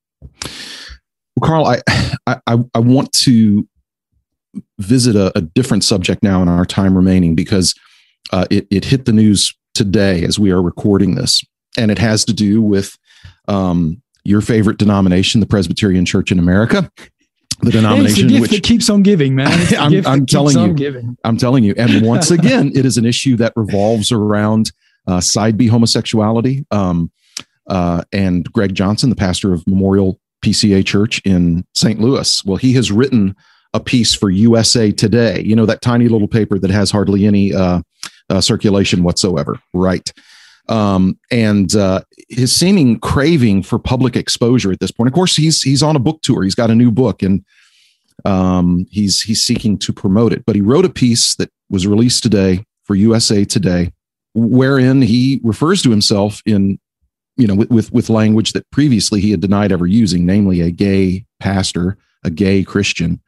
Well, 1.36 1.48
Carl, 1.48 1.66
I, 2.26 2.40
I, 2.46 2.58
I 2.74 2.78
want 2.78 3.12
to 3.12 3.66
visit 4.78 5.16
a, 5.16 5.36
a 5.36 5.40
different 5.40 5.84
subject 5.84 6.22
now 6.22 6.42
in 6.42 6.48
our 6.48 6.64
time 6.64 6.96
remaining 6.96 7.34
because 7.34 7.74
uh, 8.32 8.46
it, 8.50 8.66
it 8.70 8.84
hit 8.84 9.04
the 9.04 9.12
news 9.12 9.54
today 9.74 10.24
as 10.24 10.38
we 10.38 10.50
are 10.50 10.62
recording 10.62 11.14
this, 11.14 11.44
and 11.76 11.90
it 11.90 11.98
has 11.98 12.24
to 12.24 12.32
do 12.32 12.62
with 12.62 12.96
um, 13.48 14.02
your 14.24 14.40
favorite 14.40 14.78
denomination, 14.78 15.40
the 15.40 15.46
Presbyterian 15.46 16.04
Church 16.04 16.32
in 16.32 16.38
America. 16.38 16.90
The 17.60 17.70
denomination 17.70 18.28
yeah, 18.28 18.40
which 18.40 18.62
keeps 18.62 18.90
on 18.90 19.02
giving, 19.02 19.34
man. 19.34 19.50
I'm, 19.78 20.06
I'm 20.06 20.26
telling 20.26 20.58
you, 20.58 20.74
giving. 20.74 21.16
I'm 21.24 21.38
telling 21.38 21.64
you. 21.64 21.74
And 21.78 22.02
once 22.06 22.30
again, 22.30 22.70
it 22.74 22.84
is 22.84 22.98
an 22.98 23.06
issue 23.06 23.36
that 23.36 23.54
revolves 23.56 24.12
around 24.12 24.72
uh, 25.06 25.20
side 25.20 25.56
B 25.56 25.66
homosexuality. 25.66 26.66
Um, 26.70 27.10
uh, 27.68 28.02
and 28.12 28.50
Greg 28.52 28.74
Johnson, 28.74 29.10
the 29.10 29.16
pastor 29.16 29.54
of 29.54 29.66
Memorial 29.66 30.20
PCA 30.46 30.86
Church 30.86 31.20
in 31.24 31.66
St. 31.74 32.00
Louis. 32.00 32.44
Well, 32.44 32.56
he 32.56 32.74
has 32.74 32.92
written 32.92 33.34
a 33.74 33.80
piece 33.80 34.14
for 34.14 34.30
USA 34.30 34.92
Today. 34.92 35.42
You 35.42 35.56
know 35.56 35.66
that 35.66 35.82
tiny 35.82 36.06
little 36.08 36.28
paper 36.28 36.58
that 36.58 36.70
has 36.70 36.90
hardly 36.90 37.26
any 37.26 37.52
uh, 37.52 37.82
uh, 38.30 38.40
circulation 38.40 39.02
whatsoever, 39.02 39.58
right? 39.74 40.12
Um, 40.68 41.18
and 41.32 41.74
uh, 41.74 42.02
his 42.28 42.54
seeming 42.54 43.00
craving 43.00 43.64
for 43.64 43.78
public 43.78 44.14
exposure 44.14 44.70
at 44.70 44.78
this 44.78 44.92
point. 44.92 45.08
Of 45.08 45.14
course, 45.14 45.34
he's 45.34 45.62
he's 45.62 45.82
on 45.82 45.96
a 45.96 46.00
book 46.00 46.22
tour. 46.22 46.44
He's 46.44 46.54
got 46.54 46.70
a 46.70 46.76
new 46.76 46.92
book, 46.92 47.22
and 47.22 47.44
um, 48.24 48.86
he's 48.88 49.20
he's 49.20 49.42
seeking 49.42 49.78
to 49.78 49.92
promote 49.92 50.32
it. 50.32 50.44
But 50.46 50.54
he 50.54 50.62
wrote 50.62 50.84
a 50.84 50.90
piece 50.90 51.34
that 51.36 51.50
was 51.68 51.88
released 51.88 52.22
today 52.22 52.64
for 52.84 52.94
USA 52.94 53.44
Today, 53.44 53.90
wherein 54.32 55.02
he 55.02 55.40
refers 55.42 55.82
to 55.82 55.90
himself 55.90 56.40
in 56.46 56.78
you 57.36 57.46
know 57.46 57.54
with, 57.54 57.70
with 57.70 57.92
with 57.92 58.10
language 58.10 58.52
that 58.52 58.70
previously 58.70 59.20
he 59.20 59.30
had 59.30 59.40
denied 59.40 59.72
ever 59.72 59.86
using, 59.86 60.26
namely 60.26 60.60
a 60.60 60.70
gay 60.70 61.24
pastor, 61.40 61.96
a 62.24 62.30
gay 62.30 62.64
Christian, 62.64 63.20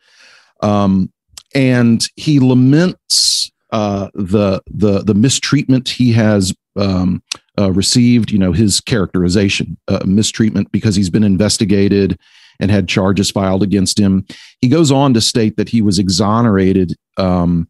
um, 0.62 1.12
and 1.54 2.06
he 2.16 2.40
laments 2.40 3.50
uh, 3.70 4.08
the 4.14 4.62
the 4.70 5.02
the 5.02 5.14
mistreatment 5.14 5.88
he 5.88 6.12
has 6.12 6.54
um, 6.76 7.22
uh, 7.58 7.70
received. 7.72 8.30
You 8.30 8.38
know 8.38 8.52
his 8.52 8.80
characterization 8.80 9.76
uh, 9.88 10.00
mistreatment 10.06 10.72
because 10.72 10.96
he's 10.96 11.10
been 11.10 11.24
investigated 11.24 12.18
and 12.60 12.70
had 12.70 12.88
charges 12.88 13.30
filed 13.30 13.62
against 13.62 13.98
him. 13.98 14.26
He 14.60 14.68
goes 14.68 14.90
on 14.90 15.14
to 15.14 15.20
state 15.20 15.56
that 15.56 15.68
he 15.68 15.82
was 15.82 15.98
exonerated 15.98 16.96
um, 17.16 17.68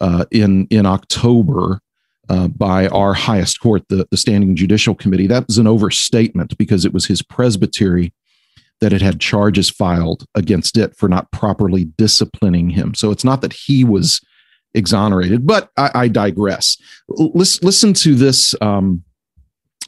uh, 0.00 0.24
in 0.30 0.66
in 0.70 0.86
October. 0.86 1.80
Uh, 2.30 2.46
by 2.48 2.88
our 2.88 3.14
highest 3.14 3.58
court, 3.58 3.82
the, 3.88 4.06
the 4.10 4.16
Standing 4.18 4.54
Judicial 4.54 4.94
Committee. 4.94 5.26
That 5.26 5.46
was 5.46 5.56
an 5.56 5.66
overstatement 5.66 6.58
because 6.58 6.84
it 6.84 6.92
was 6.92 7.06
his 7.06 7.22
presbytery 7.22 8.12
that 8.80 8.92
it 8.92 9.00
had 9.00 9.20
charges 9.20 9.70
filed 9.70 10.26
against 10.34 10.76
it 10.76 10.94
for 10.96 11.08
not 11.08 11.30
properly 11.32 11.88
disciplining 11.96 12.70
him. 12.70 12.94
So 12.94 13.10
it's 13.10 13.24
not 13.24 13.40
that 13.40 13.52
he 13.52 13.82
was 13.82 14.20
exonerated, 14.74 15.46
but 15.46 15.70
I, 15.76 15.90
I 15.94 16.08
digress. 16.08 16.76
Listen, 17.08 17.66
listen 17.66 17.92
to 17.94 18.14
this 18.14 18.54
um, 18.60 19.02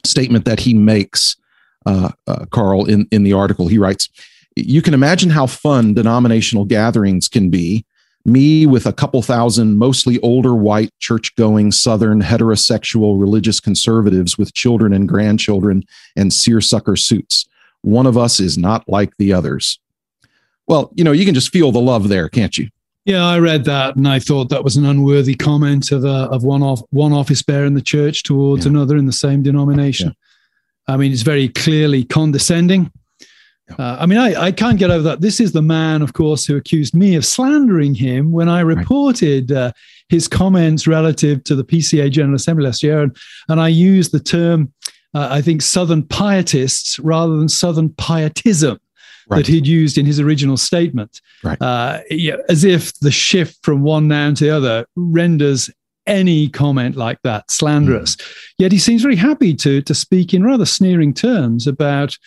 statement 0.05 0.45
that 0.45 0.59
he 0.59 0.73
makes, 0.73 1.37
uh, 1.85 2.11
uh, 2.27 2.45
Carl, 2.51 2.85
in, 2.85 3.07
in 3.11 3.23
the 3.23 3.33
article. 3.33 3.67
He 3.67 3.77
writes, 3.77 4.09
You 4.55 4.81
can 4.81 4.93
imagine 4.93 5.29
how 5.29 5.47
fun 5.47 5.93
denominational 5.93 6.65
gatherings 6.65 7.29
can 7.29 7.49
be. 7.49 7.85
Me 8.25 8.65
with 8.65 8.85
a 8.85 8.93
couple 8.93 9.21
thousand 9.21 9.77
mostly 9.77 10.19
older 10.19 10.53
white 10.53 10.91
church 10.99 11.35
going 11.35 11.71
Southern 11.71 12.21
heterosexual 12.21 13.19
religious 13.19 13.59
conservatives 13.59 14.37
with 14.37 14.53
children 14.53 14.93
and 14.93 15.07
grandchildren 15.07 15.83
and 16.15 16.31
seersucker 16.31 16.95
suits 16.95 17.47
one 17.81 18.05
of 18.05 18.17
us 18.17 18.39
is 18.39 18.57
not 18.57 18.87
like 18.87 19.15
the 19.17 19.33
others. 19.33 19.79
Well, 20.67 20.91
you 20.95 21.03
know, 21.03 21.11
you 21.11 21.25
can 21.25 21.33
just 21.33 21.51
feel 21.51 21.71
the 21.71 21.81
love 21.81 22.07
there, 22.07 22.29
can't 22.29 22.57
you? 22.57 22.69
Yeah, 23.05 23.25
I 23.25 23.39
read 23.39 23.65
that 23.65 23.95
and 23.95 24.07
I 24.07 24.19
thought 24.19 24.49
that 24.49 24.63
was 24.63 24.77
an 24.77 24.85
unworthy 24.85 25.33
comment 25.33 25.91
of 25.91 26.05
uh, 26.05 26.27
of 26.29 26.43
one 26.43 26.61
off 26.61 26.81
one 26.91 27.13
office 27.13 27.41
bearer 27.41 27.65
in 27.65 27.73
the 27.73 27.81
church 27.81 28.21
towards 28.21 28.65
yeah. 28.65 28.71
another 28.71 28.95
in 28.95 29.07
the 29.07 29.11
same 29.11 29.41
denomination. 29.41 30.09
Yeah. 30.87 30.93
I 30.93 30.97
mean, 30.97 31.11
it's 31.11 31.23
very 31.23 31.49
clearly 31.49 32.03
condescending. 32.03 32.91
Uh, 33.77 33.97
I 33.99 34.05
mean, 34.05 34.17
I, 34.17 34.41
I 34.41 34.51
can't 34.51 34.79
get 34.79 34.91
over 34.91 35.03
that. 35.03 35.21
This 35.21 35.39
is 35.39 35.51
the 35.51 35.61
man, 35.61 36.01
of 36.01 36.13
course, 36.13 36.45
who 36.45 36.55
accused 36.55 36.95
me 36.95 37.15
of 37.15 37.25
slandering 37.25 37.93
him 37.95 38.31
when 38.31 38.49
I 38.49 38.61
reported 38.61 39.51
right. 39.51 39.57
uh, 39.57 39.71
his 40.09 40.27
comments 40.27 40.87
relative 40.87 41.43
to 41.45 41.55
the 41.55 41.63
PCA 41.63 42.11
General 42.11 42.35
Assembly 42.35 42.65
last 42.65 42.83
year. 42.83 43.01
And, 43.01 43.15
and 43.49 43.59
I 43.59 43.69
used 43.69 44.11
the 44.11 44.19
term 44.19 44.73
uh, 45.13 45.27
I 45.29 45.41
think, 45.41 45.61
Southern 45.61 46.03
pietists 46.03 46.99
rather 46.99 47.35
than 47.37 47.49
Southern 47.49 47.89
pietism. 47.89 48.79
Right. 49.29 49.37
That 49.37 49.47
he'd 49.47 49.67
used 49.67 49.97
in 49.97 50.05
his 50.05 50.19
original 50.19 50.57
statement, 50.57 51.21
right. 51.43 51.61
uh, 51.61 52.01
yeah, 52.09 52.37
as 52.49 52.65
if 52.65 52.99
the 52.99 53.11
shift 53.11 53.59
from 53.63 53.81
one 53.81 54.07
noun 54.09 54.35
to 54.35 54.45
the 54.45 54.49
other 54.49 54.85
renders 54.95 55.69
any 56.05 56.49
comment 56.49 56.97
like 56.97 57.19
that 57.23 57.49
slanderous. 57.49 58.15
Mm. 58.15 58.53
Yet 58.57 58.71
he 58.73 58.79
seems 58.79 59.03
very 59.03 59.15
happy 59.15 59.53
to 59.55 59.81
to 59.83 59.93
speak 59.93 60.33
in 60.33 60.43
rather 60.43 60.65
sneering 60.65 61.13
terms 61.13 61.65
about 61.65 62.17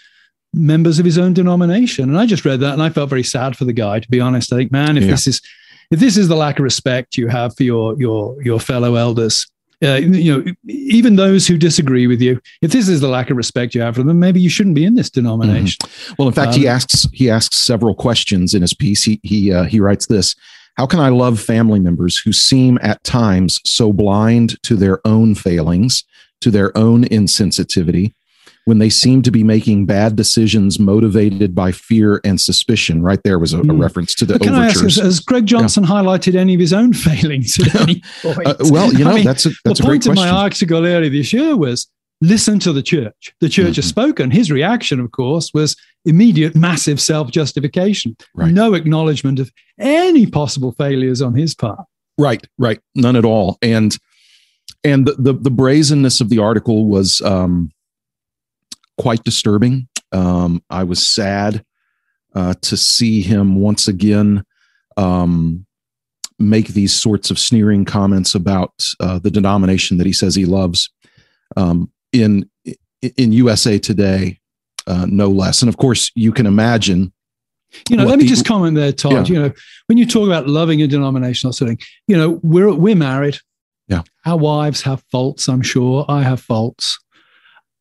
members 0.55 0.99
of 0.99 1.05
his 1.05 1.19
own 1.19 1.35
denomination. 1.35 2.09
And 2.09 2.19
I 2.19 2.27
just 2.27 2.45
read 2.45 2.61
that 2.61 2.73
and 2.73 2.83
I 2.83 2.91
felt 2.91 3.11
very 3.11 3.23
sad 3.23 3.57
for 3.57 3.65
the 3.65 3.73
guy. 3.73 4.01
To 4.01 4.09
be 4.09 4.21
honest, 4.21 4.53
I 4.53 4.57
think, 4.57 4.73
man, 4.73 4.97
if 4.97 5.05
yeah. 5.05 5.11
this 5.11 5.27
is 5.27 5.43
if 5.91 6.01
this 6.01 6.17
is 6.17 6.29
the 6.29 6.37
lack 6.37 6.59
of 6.59 6.65
respect 6.65 7.17
you 7.17 7.29
have 7.29 7.57
for 7.57 7.63
your 7.63 7.99
your 7.99 8.43
your 8.43 8.61
fellow 8.61 8.95
elders, 8.95 9.47
uh, 9.83 9.97
you 9.97 10.33
know, 10.33 10.53
even 10.67 11.17
those 11.17 11.47
who 11.47 11.59
disagree 11.59 12.07
with 12.07 12.21
you, 12.21 12.41
if 12.63 12.71
this 12.71 12.89
is 12.89 13.01
the 13.01 13.09
lack 13.09 13.31
of 13.31 13.37
respect 13.37 13.75
you 13.75 13.81
have 13.81 13.97
for 13.97 14.03
them, 14.03 14.19
maybe 14.19 14.41
you 14.41 14.49
shouldn't 14.49 14.75
be 14.75 14.85
in 14.85 14.95
this 14.95 15.11
denomination. 15.11 15.79
Mm-hmm. 15.87 16.15
Well, 16.19 16.29
in 16.29 16.35
fact, 16.35 16.55
um, 16.55 16.61
he 16.61 16.69
asks 16.69 17.07
he 17.13 17.29
asks 17.29 17.57
several 17.57 17.95
questions 17.95 18.55
in 18.55 18.63
his 18.63 18.73
piece. 18.73 19.05
He 19.05 19.21
he 19.23 19.53
uh, 19.53 19.65
he 19.65 19.81
writes 19.81 20.07
this: 20.07 20.35
How 20.77 20.87
can 20.87 21.01
I 21.01 21.09
love 21.09 21.41
family 21.41 21.81
members 21.81 22.19
who 22.19 22.33
seem 22.33 22.79
at 22.83 23.03
times 23.05 23.61
so 23.65 23.93
blind 23.93 24.63
to 24.63 24.77
their 24.77 25.07
own 25.07 25.35
failings, 25.35 26.05
to 26.41 26.51
their 26.51 26.77
own 26.77 27.05
insensitivity, 27.05 28.13
when 28.65 28.79
they 28.79 28.89
seem 28.89 29.23
to 29.23 29.31
be 29.31 29.45
making 29.45 29.87
bad 29.87 30.17
decisions 30.17 30.79
motivated 30.79 31.55
by 31.55 31.71
fear 31.71 32.21
and 32.25 32.41
suspicion. 32.41 33.03
Right 33.03 33.21
there 33.23 33.39
was 33.39 33.53
a, 33.53 33.61
a 33.61 33.63
hmm. 33.63 33.81
reference 33.81 34.15
to 34.17 34.25
the 34.25 34.39
can 34.39 34.55
overtures. 34.55 34.99
I 34.99 35.03
ask, 35.03 35.05
has 35.05 35.21
Greg 35.21 35.47
Johnson 35.47 35.85
yeah. 35.85 35.91
highlighted 35.91 36.35
any 36.35 36.55
of 36.55 36.61
his 36.61 36.73
own 36.73 36.93
failings 36.95 37.59
at 37.59 37.75
any 37.81 38.03
point? 38.23 38.47
Uh, 38.47 38.57
well, 38.61 38.93
you 38.93 39.05
know, 39.05 39.11
I 39.11 39.15
mean, 39.15 39.25
that's 39.25 39.47
a, 39.47 39.51
that's 39.65 39.81
the 39.81 39.85
a 39.85 39.89
point 39.89 40.07
of 40.07 40.15
my 40.15 40.29
article 40.29 40.87
earlier 40.87 41.11
this 41.11 41.33
year 41.33 41.57
was 41.57 41.89
listen 42.21 42.59
to 42.61 42.73
the 42.73 42.83
church. 42.83 43.35
The 43.41 43.49
church 43.49 43.67
mm-hmm. 43.67 43.75
has 43.75 43.87
spoken. 43.87 44.31
His 44.31 44.51
reaction, 44.51 45.01
of 45.01 45.13
course, 45.13 45.53
was 45.53 45.77
immediate, 46.05 46.55
massive 46.55 47.01
self 47.01 47.31
justification. 47.31 48.17
Right. 48.35 48.53
No 48.53 48.75
acknowledgement 48.75 49.39
of 49.41 49.53
any 49.79 50.27
possible 50.27 50.73
failures 50.73 51.21
on 51.21 51.35
his 51.35 51.55
part. 51.55 51.85
Right, 52.19 52.47
right, 52.59 52.81
none 52.95 53.17
at 53.17 53.25
all. 53.25 53.59
And 53.61 53.97
and 54.83 55.07
the 55.07 55.15
the, 55.19 55.33
the 55.35 55.51
brazenness 55.51 56.21
of 56.21 56.31
the 56.31 56.39
article 56.39 56.87
was 56.87 57.21
um, 57.23 57.71
quite 58.99 59.25
disturbing. 59.25 59.89
Um, 60.13 60.63
I 60.71 60.85
was 60.85 61.07
sad 61.07 61.65
uh, 62.35 62.55
to 62.63 62.77
see 62.77 63.21
him 63.21 63.57
once 63.57 63.89
again 63.89 64.45
um, 64.97 65.67
make 66.39 66.69
these 66.69 66.93
sorts 66.93 67.31
of 67.31 67.39
sneering 67.39 67.85
comments 67.85 68.35
about 68.35 68.73
uh, 69.01 69.19
the 69.19 69.31
denomination 69.31 69.99
that 69.99 70.07
he 70.07 70.13
says 70.13 70.35
he 70.35 70.45
loves 70.45 70.91
um, 71.57 71.91
in 72.13 72.49
in 73.17 73.33
USA 73.33 73.79
Today, 73.79 74.39
uh, 74.87 75.07
no 75.09 75.29
less. 75.29 75.63
And 75.63 75.69
of 75.69 75.77
course, 75.77 76.11
you 76.15 76.33
can 76.33 76.47
imagine. 76.47 77.13
You 77.91 77.97
know, 77.97 78.05
let 78.05 78.19
me 78.19 78.25
the, 78.25 78.31
just 78.31 78.47
comment 78.47 78.77
there, 78.77 78.93
Todd. 78.93 79.29
Yeah. 79.29 79.35
You 79.35 79.43
know, 79.43 79.53
when 79.87 79.99
you 79.99 80.07
talk 80.07 80.27
about 80.27 80.49
loving 80.49 80.81
a 80.83 80.87
denominational 80.87 81.53
setting, 81.53 81.79
you 82.07 82.17
know, 82.17 82.41
we're 82.43 82.73
we're 82.73 82.97
married. 82.97 83.39
Yeah, 83.89 84.03
our 84.25 84.39
wives 84.39 84.83
have 84.83 85.03
faults. 85.11 85.49
I'm 85.49 85.63
sure 85.63 86.07
I 86.09 86.23
have 86.23 86.41
faults. 86.41 86.99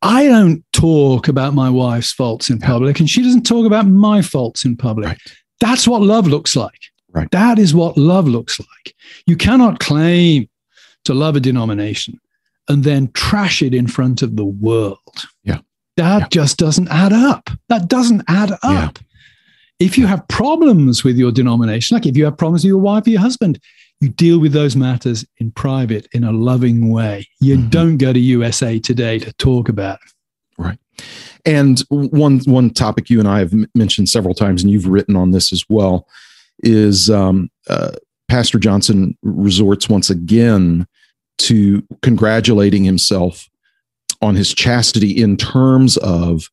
I 0.04 0.28
don't 0.28 0.63
talk 0.74 1.30
about 1.30 1.54
my 1.54 1.70
wife's 1.70 2.12
faults 2.12 2.50
in 2.50 2.60
public, 2.60 3.00
and 3.00 3.10
she 3.10 3.24
doesn't 3.24 3.44
talk 3.46 3.66
about 3.66 3.88
my 3.88 4.22
faults 4.22 4.66
in 4.66 4.76
public. 4.76 5.08
Right. 5.08 5.18
That's 5.62 5.88
what 5.88 6.02
love 6.02 6.28
looks 6.28 6.58
like. 6.58 6.80
Right. 7.13 7.32
That 7.32 7.58
is 7.58 7.74
what 7.74 7.98
love 7.98 8.28
looks 8.28 8.60
like. 8.60 8.96
You 9.28 9.38
cannot 9.38 9.80
claim 9.80 10.50
to 11.06 11.13
love 11.13 11.36
a 11.38 11.39
denomination 11.39 12.20
and 12.68 12.84
then 12.84 13.12
trash 13.13 13.62
it 13.62 13.74
in 13.74 13.88
front 13.88 14.22
of 14.22 14.36
the 14.36 14.46
world. 14.46 15.00
Yeah. 15.44 15.60
That 15.96 16.22
yeah. 16.22 16.28
just 16.30 16.58
doesn't 16.58 16.89
add 16.89 17.13
up. 17.13 17.50
That 17.70 17.88
doesn't 17.88 18.24
add 18.28 18.52
up. 18.52 18.60
Yeah. 18.63 18.89
If 19.80 19.98
you 19.98 20.08
have 20.08 20.28
problems 20.28 21.04
with 21.04 21.18
your 21.18 21.32
denomination, 21.32 21.96
like 21.96 22.06
if 22.06 22.18
you 22.18 22.26
have 22.26 22.38
problems 22.38 22.63
with 22.63 22.70
your 22.70 22.80
wife 22.80 23.08
or 23.08 23.12
your 23.12 23.22
husband, 23.22 23.60
you 24.04 24.10
deal 24.10 24.39
with 24.39 24.52
those 24.52 24.76
matters 24.76 25.26
in 25.38 25.52
private 25.52 26.08
in 26.12 26.26
a 26.26 26.32
loving 26.32 26.92
way. 26.92 27.26
You 27.39 27.58
mm-hmm. 27.58 27.70
don't 27.70 27.98
go 27.98 28.12
to 28.12 28.20
USA 28.20 28.78
Today 28.78 29.18
to 29.20 29.32
talk 29.34 29.70
about 29.70 30.00
it. 30.06 30.12
Right. 30.62 30.78
And 31.46 31.80
one 31.89 32.39
one 32.42 32.70
topic 32.70 33.10
you 33.10 33.20
and 33.20 33.28
I 33.28 33.39
have 33.39 33.54
mentioned 33.74 34.10
several 34.10 34.34
times, 34.34 34.62
and 34.62 34.72
you've 34.72 34.88
written 34.88 35.16
on 35.16 35.32
this 35.32 35.52
as 35.52 35.63
well, 35.70 36.08
is 36.60 37.10
um, 37.10 37.50
uh, 37.70 37.92
Pastor 38.28 38.60
Johnson 38.60 39.18
resorts 39.24 39.89
once 39.89 40.10
again 40.10 40.86
to 41.39 41.86
congratulating 42.02 42.84
himself 42.84 43.50
on 44.22 44.36
his 44.36 44.54
chastity 44.54 45.12
in 45.12 45.36
terms 45.36 45.98
of 45.98 46.50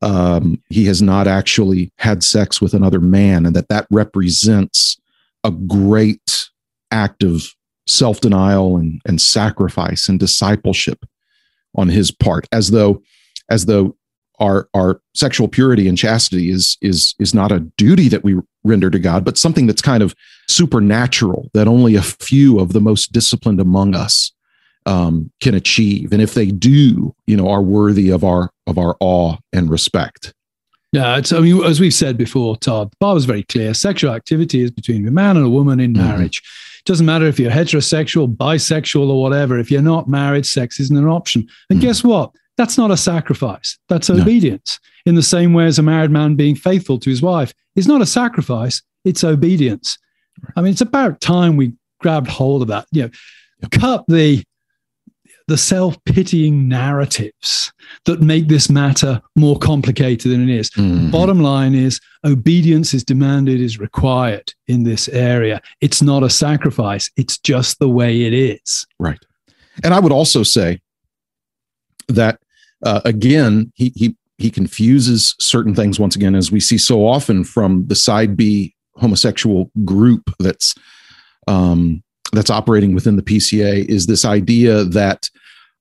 um, 0.00 0.62
he 0.68 0.86
has 0.86 1.02
not 1.02 1.26
actually 1.26 1.92
had 1.98 2.24
sex 2.24 2.60
with 2.60 2.72
another 2.72 3.00
man, 3.00 3.46
and 3.46 3.54
that 3.56 3.68
that 3.68 3.86
represents 3.90 4.98
a 5.44 5.50
great 5.50 6.50
act 6.94 7.22
of 7.22 7.44
self 7.86 8.20
denial 8.20 8.76
and, 8.76 9.00
and 9.06 9.20
sacrifice 9.20 10.08
and 10.08 10.18
discipleship 10.18 11.04
on 11.74 11.88
his 11.88 12.10
part, 12.10 12.46
as 12.52 12.70
though, 12.70 13.02
as 13.50 13.66
though 13.66 13.96
our 14.40 14.68
our 14.74 15.00
sexual 15.14 15.48
purity 15.48 15.88
and 15.88 15.98
chastity 15.98 16.50
is 16.50 16.76
is 16.80 17.14
is 17.18 17.34
not 17.34 17.52
a 17.52 17.60
duty 17.76 18.08
that 18.08 18.24
we 18.24 18.36
render 18.64 18.90
to 18.90 18.98
God, 18.98 19.24
but 19.24 19.38
something 19.38 19.66
that's 19.66 19.82
kind 19.82 20.02
of 20.02 20.14
supernatural 20.48 21.50
that 21.54 21.68
only 21.68 21.94
a 21.94 22.02
few 22.02 22.58
of 22.58 22.72
the 22.72 22.80
most 22.80 23.12
disciplined 23.12 23.60
among 23.60 23.94
us 23.94 24.32
um, 24.86 25.30
can 25.40 25.54
achieve, 25.54 26.12
and 26.12 26.22
if 26.22 26.34
they 26.34 26.46
do, 26.46 27.14
you 27.26 27.36
know, 27.36 27.48
are 27.48 27.62
worthy 27.62 28.10
of 28.10 28.24
our 28.24 28.50
of 28.66 28.78
our 28.78 28.96
awe 29.00 29.36
and 29.52 29.70
respect. 29.70 30.32
Yeah, 30.92 31.16
it's, 31.16 31.32
I 31.32 31.40
mean, 31.40 31.64
as 31.64 31.80
we've 31.80 31.92
said 31.92 32.16
before, 32.16 32.56
Todd, 32.56 32.92
the 32.92 32.96
bar 33.00 33.14
was 33.14 33.24
very 33.24 33.42
clear. 33.42 33.74
Sexual 33.74 34.14
activity 34.14 34.62
is 34.62 34.70
between 34.70 35.08
a 35.08 35.10
man 35.10 35.36
and 35.36 35.44
a 35.44 35.50
woman 35.50 35.80
in 35.80 35.92
mm-hmm. 35.92 36.06
marriage. 36.06 36.40
Doesn't 36.84 37.06
matter 37.06 37.26
if 37.26 37.38
you're 37.38 37.50
heterosexual, 37.50 38.34
bisexual, 38.34 39.08
or 39.08 39.22
whatever. 39.22 39.58
If 39.58 39.70
you're 39.70 39.82
not 39.82 40.08
married, 40.08 40.44
sex 40.44 40.78
isn't 40.80 40.96
an 40.96 41.08
option. 41.08 41.48
And 41.70 41.78
mm-hmm. 41.78 41.86
guess 41.86 42.04
what? 42.04 42.32
That's 42.56 42.78
not 42.78 42.90
a 42.90 42.96
sacrifice. 42.96 43.78
That's 43.88 44.10
obedience. 44.10 44.78
In 45.06 45.14
the 45.14 45.22
same 45.22 45.54
way 45.54 45.66
as 45.66 45.78
a 45.78 45.82
married 45.82 46.10
man 46.10 46.34
being 46.34 46.54
faithful 46.54 46.98
to 46.98 47.10
his 47.10 47.20
wife 47.20 47.52
is 47.74 47.88
not 47.88 48.00
a 48.00 48.06
sacrifice, 48.06 48.82
it's 49.04 49.24
obedience. 49.24 49.98
Right. 50.42 50.52
I 50.56 50.60
mean, 50.62 50.72
it's 50.72 50.80
about 50.80 51.20
time 51.20 51.56
we 51.56 51.72
grabbed 52.00 52.28
hold 52.28 52.62
of 52.62 52.68
that. 52.68 52.86
You 52.92 53.02
know, 53.02 53.10
yep. 53.62 53.70
cut 53.72 54.04
the 54.08 54.44
the 55.46 55.58
self 55.58 56.02
pitying 56.04 56.68
narratives 56.68 57.72
that 58.06 58.20
make 58.20 58.48
this 58.48 58.70
matter 58.70 59.20
more 59.36 59.58
complicated 59.58 60.32
than 60.32 60.48
it 60.48 60.54
is. 60.54 60.70
Mm-hmm. 60.70 61.10
Bottom 61.10 61.40
line 61.40 61.74
is 61.74 62.00
obedience 62.24 62.94
is 62.94 63.04
demanded, 63.04 63.60
is 63.60 63.78
required 63.78 64.52
in 64.66 64.84
this 64.84 65.08
area. 65.08 65.60
It's 65.80 66.02
not 66.02 66.22
a 66.22 66.30
sacrifice, 66.30 67.10
it's 67.16 67.38
just 67.38 67.78
the 67.78 67.88
way 67.88 68.22
it 68.22 68.32
is. 68.32 68.86
Right. 68.98 69.18
And 69.82 69.92
I 69.92 70.00
would 70.00 70.12
also 70.12 70.42
say 70.42 70.80
that, 72.08 72.38
uh, 72.84 73.00
again, 73.04 73.72
he, 73.74 73.92
he, 73.94 74.16
he 74.38 74.50
confuses 74.50 75.34
certain 75.40 75.74
things 75.74 75.98
once 75.98 76.16
again, 76.16 76.34
as 76.34 76.50
we 76.50 76.60
see 76.60 76.78
so 76.78 77.06
often 77.06 77.44
from 77.44 77.86
the 77.86 77.94
side 77.94 78.36
B 78.36 78.74
homosexual 78.96 79.70
group 79.84 80.30
that's 80.38 80.74
um, 81.48 82.02
that's 82.34 82.50
operating 82.50 82.94
within 82.94 83.16
the 83.16 83.22
PCA 83.22 83.84
is 83.86 84.06
this 84.06 84.24
idea 84.24 84.84
that 84.84 85.28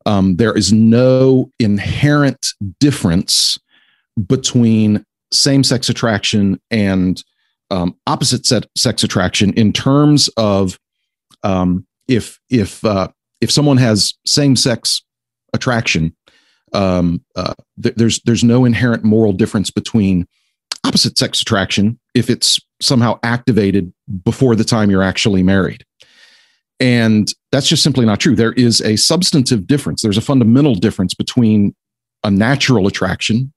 um, 0.05 0.35
there 0.35 0.53
is 0.53 0.73
no 0.73 1.51
inherent 1.59 2.47
difference 2.79 3.57
between 4.27 5.05
same 5.31 5.63
sex 5.63 5.89
attraction 5.89 6.59
and 6.69 7.23
um, 7.71 7.95
opposite 8.05 8.45
sex 8.77 9.03
attraction 9.03 9.53
in 9.53 9.73
terms 9.73 10.29
of 10.37 10.77
um, 11.43 11.85
if 12.07 12.39
if 12.49 12.83
uh, 12.85 13.07
if 13.41 13.51
someone 13.51 13.77
has 13.77 14.13
same 14.25 14.55
sex 14.55 15.01
attraction, 15.53 16.15
um, 16.73 17.23
uh, 17.35 17.53
th- 17.81 17.95
there's 17.95 18.19
there's 18.21 18.43
no 18.43 18.65
inherent 18.65 19.03
moral 19.03 19.33
difference 19.33 19.71
between 19.71 20.27
opposite 20.85 21.17
sex 21.17 21.41
attraction 21.41 21.99
if 22.13 22.29
it's 22.29 22.59
somehow 22.81 23.17
activated 23.23 23.91
before 24.23 24.55
the 24.55 24.65
time 24.65 24.91
you're 24.91 25.01
actually 25.01 25.41
married 25.41 25.85
and 26.83 27.33
that's 27.53 27.69
just 27.69 27.81
simply 27.81 28.05
not 28.05 28.19
true. 28.19 28.35
There 28.35 28.51
is 28.51 28.81
a 28.81 28.97
substantive 28.97 29.65
difference. 29.65 30.01
There's 30.01 30.17
a 30.17 30.21
fundamental 30.21 30.75
difference 30.75 31.13
between 31.13 31.73
a 32.25 32.29
natural 32.29 32.87
attraction 32.87 33.53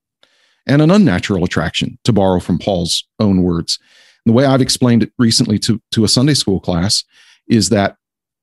and 0.65 0.81
an 0.81 0.93
unnatural 0.93 1.43
attraction, 1.43 1.99
to 2.05 2.13
borrow 2.13 2.39
from 2.39 2.61
Paul's 2.61 3.05
own 3.19 3.43
words. 3.43 3.81
And 4.25 4.33
the 4.33 4.37
way 4.37 4.45
I've 4.45 4.61
explained 4.61 5.03
it 5.03 5.13
recently 5.19 5.59
to, 5.61 5.83
to 5.91 6.05
a 6.05 6.09
Sunday 6.09 6.35
school 6.35 6.61
class 6.61 7.03
is 7.49 7.69
that 7.71 7.97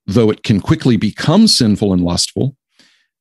though 0.05 0.29
it 0.29 0.43
can 0.43 0.59
quickly 0.59 0.97
become 0.97 1.47
sinful 1.47 1.93
and 1.93 2.03
lustful, 2.03 2.57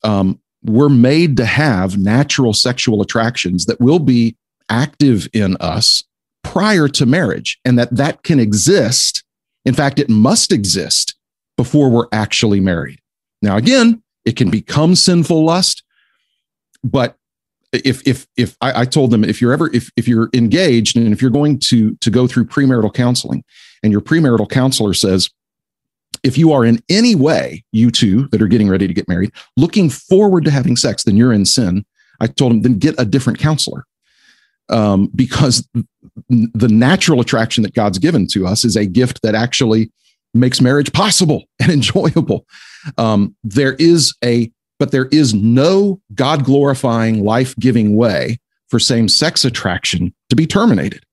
um, 0.03 0.41
we're 0.65 0.89
made 0.89 1.37
to 1.37 1.45
have 1.45 1.97
natural 1.97 2.55
sexual 2.55 3.03
attractions 3.03 3.67
that 3.67 3.81
will 3.81 4.01
be 4.01 4.37
active 4.69 5.29
in 5.33 5.57
us 5.59 6.03
prior 6.43 6.89
to 6.89 7.07
marriage, 7.07 7.61
and 7.65 7.79
that 7.79 7.95
that 7.95 8.25
can 8.25 8.41
exist. 8.41 9.23
In 9.65 9.75
fact, 9.75 10.01
it 10.01 10.09
must 10.09 10.51
exist 10.51 11.15
before 11.57 11.91
we're 11.91 12.09
actually 12.13 12.61
married. 12.61 13.01
Now, 13.41 13.57
again, 13.57 14.03
it 14.25 14.37
can 14.37 14.51
become 14.51 14.95
sinful 14.95 15.45
lust, 15.45 15.83
but 16.85 17.17
if 17.73 18.07
if 18.07 18.27
if 18.37 18.57
I, 18.61 18.83
I, 18.83 18.85
told 18.85 19.11
them 19.11 19.25
if 19.25 19.41
you're 19.41 19.53
ever 19.53 19.71
if 19.73 19.91
if 19.97 20.07
you're 20.07 20.29
engaged 20.35 20.97
and 20.97 21.13
if 21.13 21.23
you're 21.23 21.31
going 21.31 21.59
to 21.61 21.97
to 21.97 22.11
go 22.11 22.27
through 22.27 22.45
premarital 22.45 22.93
counseling 22.93 23.45
and 23.83 23.91
your 23.91 24.03
premarital 24.03 24.51
counselor 24.51 24.93
says 24.93 25.31
if 26.23 26.37
you 26.37 26.53
are 26.53 26.65
in 26.65 26.83
any 26.91 27.15
way 27.15 27.65
you 27.73 27.91
two 27.91 28.29
that 28.29 28.43
are 28.43 28.47
getting 28.47 28.69
ready 28.69 28.87
to 28.87 28.93
get 28.93 29.09
married 29.09 29.33
looking 29.57 29.89
forward 29.89 30.45
to 30.45 30.51
having 30.51 30.77
sex 30.77 31.05
then 31.05 31.17
you're 31.17 31.33
in 31.33 31.47
sin 31.47 31.85
i 32.21 32.27
told 32.27 32.53
them 32.53 32.61
then 32.61 32.79
get 32.79 32.95
a 32.99 33.07
different 33.07 33.39
counselor 33.39 33.87
um, 34.69 35.11
because 35.15 35.67
the 36.29 36.69
natural 36.69 37.21
attraction 37.21 37.63
that 37.63 37.73
god's 37.73 37.99
given 37.99 38.27
to 38.27 38.47
us 38.47 38.67
is 38.67 38.77
a 38.77 38.85
gift 38.85 39.23
that 39.23 39.35
actually 39.35 39.91
makes 40.35 40.61
marriage 40.61 40.93
possible 40.93 41.45
and 41.61 41.71
enjoyable. 41.73 42.47
Um, 42.99 43.37
there 43.45 43.75
is 43.75 44.15
a, 44.25 44.51
but 44.79 44.91
there 44.91 45.07
is 45.07 45.35
no 45.35 46.01
God 46.15 46.45
glorifying, 46.45 47.25
life 47.25 47.55
giving 47.57 47.97
way 47.97 48.39
for 48.69 48.79
same 48.79 49.09
sex 49.09 49.45
attraction 49.45 50.15
to 50.31 50.37
be 50.37 50.47
terminated. 50.47 51.05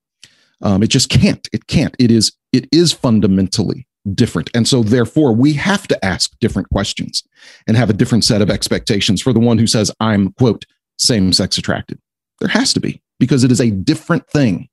Um, 0.61 0.83
it 0.83 0.87
just 0.87 1.09
can't. 1.09 1.47
It 1.53 1.67
can't. 1.67 1.95
It 1.99 2.11
is. 2.11 2.31
It 2.51 2.67
is 2.71 2.91
fundamentally 2.91 3.87
different, 4.13 4.49
and 4.53 4.67
so 4.67 4.83
therefore 4.83 5.33
we 5.33 5.53
have 5.53 5.87
to 5.87 6.05
ask 6.05 6.31
different 6.39 6.69
questions 6.69 7.23
and 7.67 7.77
have 7.77 7.89
a 7.89 7.93
different 7.93 8.23
set 8.23 8.41
of 8.41 8.49
expectations 8.49 9.21
for 9.21 9.33
the 9.33 9.39
one 9.39 9.57
who 9.57 9.67
says 9.67 9.91
I'm 9.99 10.33
quote 10.33 10.65
same 10.97 11.31
sex 11.31 11.57
attracted. 11.57 11.99
There 12.39 12.49
has 12.49 12.73
to 12.73 12.79
be 12.79 13.01
because 13.19 13.43
it 13.43 13.51
is 13.51 13.61
a 13.61 13.71
different 13.71 14.27
thing. 14.27 14.67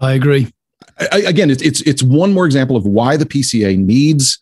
I 0.00 0.12
agree. 0.12 0.52
I, 0.98 1.22
again, 1.26 1.50
it's, 1.50 1.62
it's 1.62 1.80
it's 1.82 2.02
one 2.02 2.32
more 2.32 2.46
example 2.46 2.76
of 2.76 2.86
why 2.86 3.16
the 3.16 3.26
PCA 3.26 3.78
needs, 3.78 4.38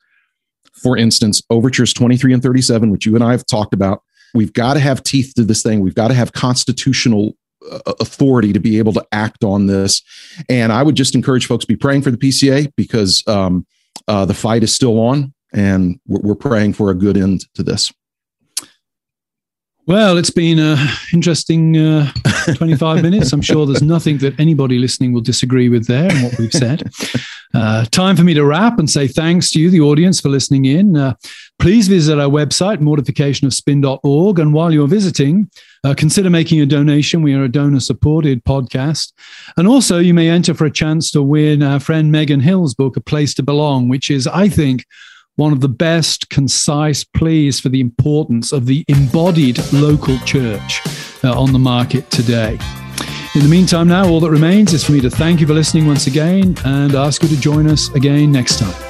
for 0.72 0.96
instance, 0.96 1.42
overtures 1.50 1.92
23 1.92 2.35
and 2.35 2.42
37, 2.42 2.90
which 2.90 3.07
you 3.07 3.14
and 3.14 3.24
I 3.24 3.33
have 3.33 3.46
talked 3.46 3.74
about. 3.74 4.03
We've 4.35 4.53
got 4.53 4.74
to 4.74 4.81
have 4.81 5.03
teeth 5.03 5.35
to 5.37 5.44
this 5.44 5.62
thing. 5.62 5.81
We've 5.81 5.94
got 5.94 6.09
to 6.09 6.14
have 6.14 6.33
constitutional 6.33 7.35
uh, 7.70 7.81
authority 8.00 8.53
to 8.53 8.61
be 8.61 8.79
able 8.79 8.92
to 8.92 9.07
act 9.12 9.44
on 9.44 9.66
this. 9.66 10.03
And 10.48 10.72
I 10.72 10.83
would 10.83 10.94
just 10.94 11.14
encourage 11.14 11.46
folks 11.46 11.64
be 11.64 11.76
praying 11.76 12.03
for 12.03 12.11
the 12.11 12.16
PCA 12.16 12.72
because 12.76 13.22
um, 13.26 13.66
uh, 14.09 14.24
the 14.24 14.35
fight 14.35 14.62
is 14.62 14.74
still 14.74 14.98
on, 14.98 15.35
and 15.53 16.00
we're, 16.07 16.20
we're 16.20 16.35
praying 16.35 16.74
for 16.74 16.90
a 16.90 16.94
good 16.94 17.16
end 17.16 17.44
to 17.55 17.62
this. 17.62 17.92
Well, 19.87 20.18
it's 20.18 20.31
been 20.31 20.59
an 20.59 20.79
interesting 21.12 21.76
uh, 21.76 22.12
25 22.55 23.03
minutes. 23.03 23.33
I'm 23.33 23.42
sure 23.42 23.66
there's 23.66 23.83
nothing 23.83 24.18
that 24.18 24.38
anybody 24.38 24.79
listening 24.79 25.12
will 25.12 25.20
disagree 25.20 25.68
with 25.68 25.87
there 25.87 26.11
in 26.11 26.22
what 26.22 26.38
we've 26.38 26.53
said. 26.53 26.90
Uh, 27.53 27.85
time 27.87 28.16
for 28.16 28.22
me 28.22 28.33
to 28.35 28.44
wrap 28.44 28.79
and 28.79 28.88
say 28.88 29.09
thanks 29.09 29.50
to 29.50 29.61
you, 29.61 29.70
the 29.70 29.81
audience, 29.81 30.20
for 30.20 30.29
listening 30.29 30.66
in. 30.66 30.96
Uh, 30.96 31.14
please 31.59 31.88
visit 31.88 32.18
our 32.18 32.29
website, 32.29 32.79
mortificationofspin.org. 32.79 34.38
And 34.38 34.55
while 34.55 34.72
you're 34.72 34.87
visiting, 34.87 35.50
uh, 35.83 35.94
consider 35.96 36.31
making 36.31 36.61
a 36.61 36.66
donation. 36.66 37.22
We 37.22 37.35
are 37.35 37.44
a 37.44 37.48
donor 37.48 37.81
supported 37.81 38.44
podcast. 38.44 39.12
And 39.57 39.66
also, 39.66 39.98
you 39.98 40.14
may 40.14 40.29
enter 40.29 40.55
for 40.55 40.64
a 40.64 40.70
chance 40.70 41.11
to 41.12 41.22
win 41.22 41.62
our 41.62 41.81
friend 41.81 42.12
Megan 42.12 42.40
Hill's 42.40 42.74
book, 42.74 42.96
A 42.96 43.00
Place 43.00 43.35
to 43.35 43.42
Belong, 43.42 43.88
which 43.88 44.11
is, 44.11 44.26
I 44.26 44.48
think, 44.48 44.87
one 45.37 45.53
of 45.53 45.61
the 45.61 45.68
best 45.68 46.29
concise 46.29 47.03
pleas 47.03 47.59
for 47.59 47.70
the 47.70 47.81
importance 47.81 48.53
of 48.53 48.66
the 48.66 48.85
embodied 48.88 49.59
local 49.72 50.18
church 50.20 50.83
uh, 51.24 51.40
on 51.40 51.52
the 51.52 51.59
market 51.59 52.11
today. 52.11 52.59
In 53.35 53.42
the 53.42 53.48
meantime, 53.48 53.87
now 53.87 54.09
all 54.09 54.20
that 54.20 54.30
remains 54.30 54.72
is 54.72 54.85
for 54.85 54.92
me 54.92 55.00
to 55.00 55.11
thank 55.11 55.40
you 55.40 55.46
for 55.46 55.54
listening 55.54 55.87
once 55.87 56.06
again 56.06 56.56
and 56.64 56.94
ask 56.94 57.22
you 57.22 57.28
to 57.28 57.40
join 57.40 57.68
us 57.68 57.88
again 57.94 58.33
next 58.33 58.59
time. 58.59 58.89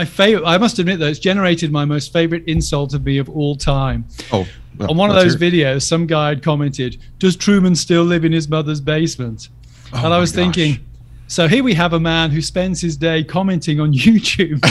My 0.00 0.06
favorite. 0.06 0.46
I 0.46 0.56
must 0.56 0.78
admit, 0.78 0.98
though, 0.98 1.08
it's 1.08 1.18
generated 1.18 1.70
my 1.70 1.84
most 1.84 2.10
favorite 2.10 2.44
insult 2.46 2.94
of 2.94 3.04
me 3.04 3.18
of 3.18 3.28
all 3.28 3.54
time. 3.54 4.06
Oh, 4.32 4.48
well, 4.78 4.92
on 4.92 4.96
one 4.96 5.10
of 5.10 5.16
those 5.16 5.36
videos, 5.36 5.82
some 5.82 6.06
guy 6.06 6.30
had 6.30 6.42
commented, 6.42 6.96
"Does 7.18 7.36
Trueman 7.36 7.76
still 7.76 8.04
live 8.04 8.24
in 8.24 8.32
his 8.32 8.48
mother's 8.48 8.80
basement?" 8.80 9.50
Oh 9.92 10.02
and 10.02 10.14
I 10.14 10.18
was 10.18 10.32
thinking, 10.32 10.78
so 11.26 11.48
here 11.48 11.62
we 11.62 11.74
have 11.74 11.92
a 11.92 12.00
man 12.00 12.30
who 12.30 12.40
spends 12.40 12.80
his 12.80 12.96
day 12.96 13.22
commenting 13.22 13.78
on 13.78 13.92
YouTube, 14.06 14.62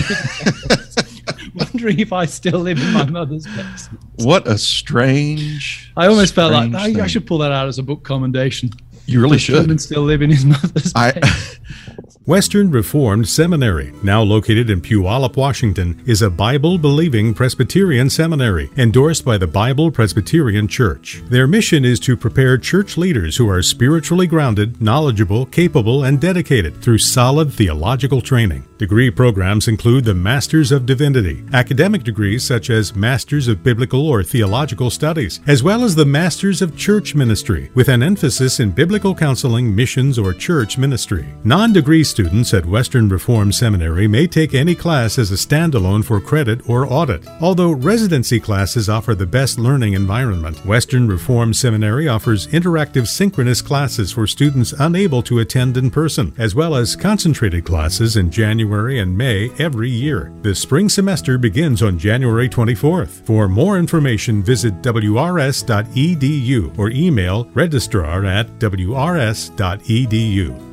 wondering 1.54 2.00
if 2.00 2.12
I 2.12 2.26
still 2.26 2.58
live 2.58 2.82
in 2.82 2.92
my 2.92 3.06
mother's 3.06 3.46
basement. 3.46 4.00
What 4.15 4.48
a 4.48 4.58
strange. 4.58 5.92
I 5.96 6.08
almost 6.08 6.34
felt 6.34 6.54
like 6.54 6.74
I, 6.74 7.04
I, 7.04 7.06
should 7.06 7.28
pull 7.28 7.38
that 7.38 7.52
out 7.52 7.68
as 7.68 7.78
a 7.78 7.84
book 7.84 8.04
commendation. 8.04 8.72
You 9.06 9.22
really 9.22 9.38
should. 9.38 9.68
Trueman 9.68 9.80
still 9.80 10.02
live 10.02 10.24
in 10.24 10.32
his 10.32 10.44
mother's 10.44 10.92
basement. 10.92 11.60
Western 12.30 12.70
Reformed 12.70 13.28
Seminary, 13.28 13.92
now 14.04 14.22
located 14.22 14.70
in 14.70 14.82
Puyallup, 14.82 15.36
Washington, 15.36 16.00
is 16.06 16.22
a 16.22 16.30
Bible 16.30 16.78
believing 16.78 17.34
Presbyterian 17.34 18.08
seminary 18.08 18.70
endorsed 18.78 19.26
by 19.26 19.36
the 19.36 19.48
Bible 19.48 19.89
Presbyterian 19.89 20.68
Church. 20.68 21.24
Their 21.26 21.48
mission 21.48 21.84
is 21.84 22.00
to 22.02 22.15
prepare 22.15 22.60
church 22.60 22.98
leaders 22.98 23.36
who 23.36 23.50
are 23.50 23.63
spiritually 23.63 24.28
grounded, 24.28 24.80
knowledgeable, 24.80 25.48
capable, 25.48 26.04
and 26.04 26.22
dedicated 26.22 26.80
through 26.84 27.00
solid 27.00 27.52
theological 27.52 28.22
training. 28.22 28.63
Degree 28.78 29.10
programs 29.10 29.68
include 29.68 30.06
the 30.06 30.13
Masters 30.13 30.72
of 30.72 30.86
Divinity, 30.86 31.44
academic 31.54 32.04
degrees 32.04 32.44
such 32.44 32.70
as 32.70 32.96
Masters 32.96 33.48
of 33.48 33.63
Biblical 33.63 34.08
or 34.08 34.24
Theological 34.24 34.92
Studies, 34.92 35.39
as 35.48 35.63
well 35.63 35.84
as 35.84 35.96
the 35.96 36.06
Masters 36.06 36.62
of 36.62 36.78
Church 36.78 37.15
Ministry, 37.15 37.72
with 37.74 37.89
an 37.89 38.04
emphasis 38.04 38.60
in 38.60 38.70
biblical 38.70 39.15
counseling, 39.15 39.76
missions, 39.76 40.20
or 40.20 40.32
church 40.32 40.78
ministry. 40.78 41.26
Non 41.44 41.74
degree 41.74 42.04
at 42.19 42.65
Western 42.65 43.08
Reformed 43.08 43.55
Seminary 43.55 44.05
may 44.05 44.27
take 44.27 44.53
any 44.53 44.75
class 44.75 45.17
as 45.17 45.32
a 45.32 45.36
standalone 45.36 46.03
for 46.03 46.19
credit 46.19 46.69
or 46.69 46.86
audit. 46.86 47.25
Although 47.39 47.71
residency 47.71 48.41
classes 48.41 48.89
offer 48.89 49.15
the 49.15 49.25
best 49.25 49.58
learning 49.58 49.93
environment, 49.93 50.65
Western 50.65 51.08
Reformed 51.08 51.55
Seminary 51.55 52.10
offers 52.10 52.47
interactive 52.47 53.08
synchronous 53.08 53.62
classes 53.62 54.12
for 54.12 54.27
students 54.27 54.73
unable 54.73 55.23
to 55.23 55.39
attend 55.39 55.77
in 55.77 55.89
person, 55.89 56.34
as 56.38 56.53
well 56.53 56.75
as 56.75 56.97
concentrated 56.97 57.63
classes 57.63 58.17
in 58.17 58.29
January 58.29 58.99
and 58.99 59.17
May 59.17 59.49
every 59.58 59.89
year. 59.89 60.34
The 60.41 60.53
spring 60.53 60.89
semester 60.89 61.38
begins 61.38 61.82
on 61.82 61.97
January 61.97 62.49
24th. 62.49 63.25
For 63.25 63.47
more 63.47 63.79
information, 63.79 64.43
visit 64.43 64.73
wrs.edu 64.84 66.77
or 66.77 66.89
email 66.89 67.45
registrar 67.53 68.25
at 68.25 68.47
wrs.edu. 68.60 69.49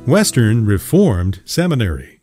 Western 0.07 0.65
Reformed 0.65 1.36
Seminary. 1.45 2.16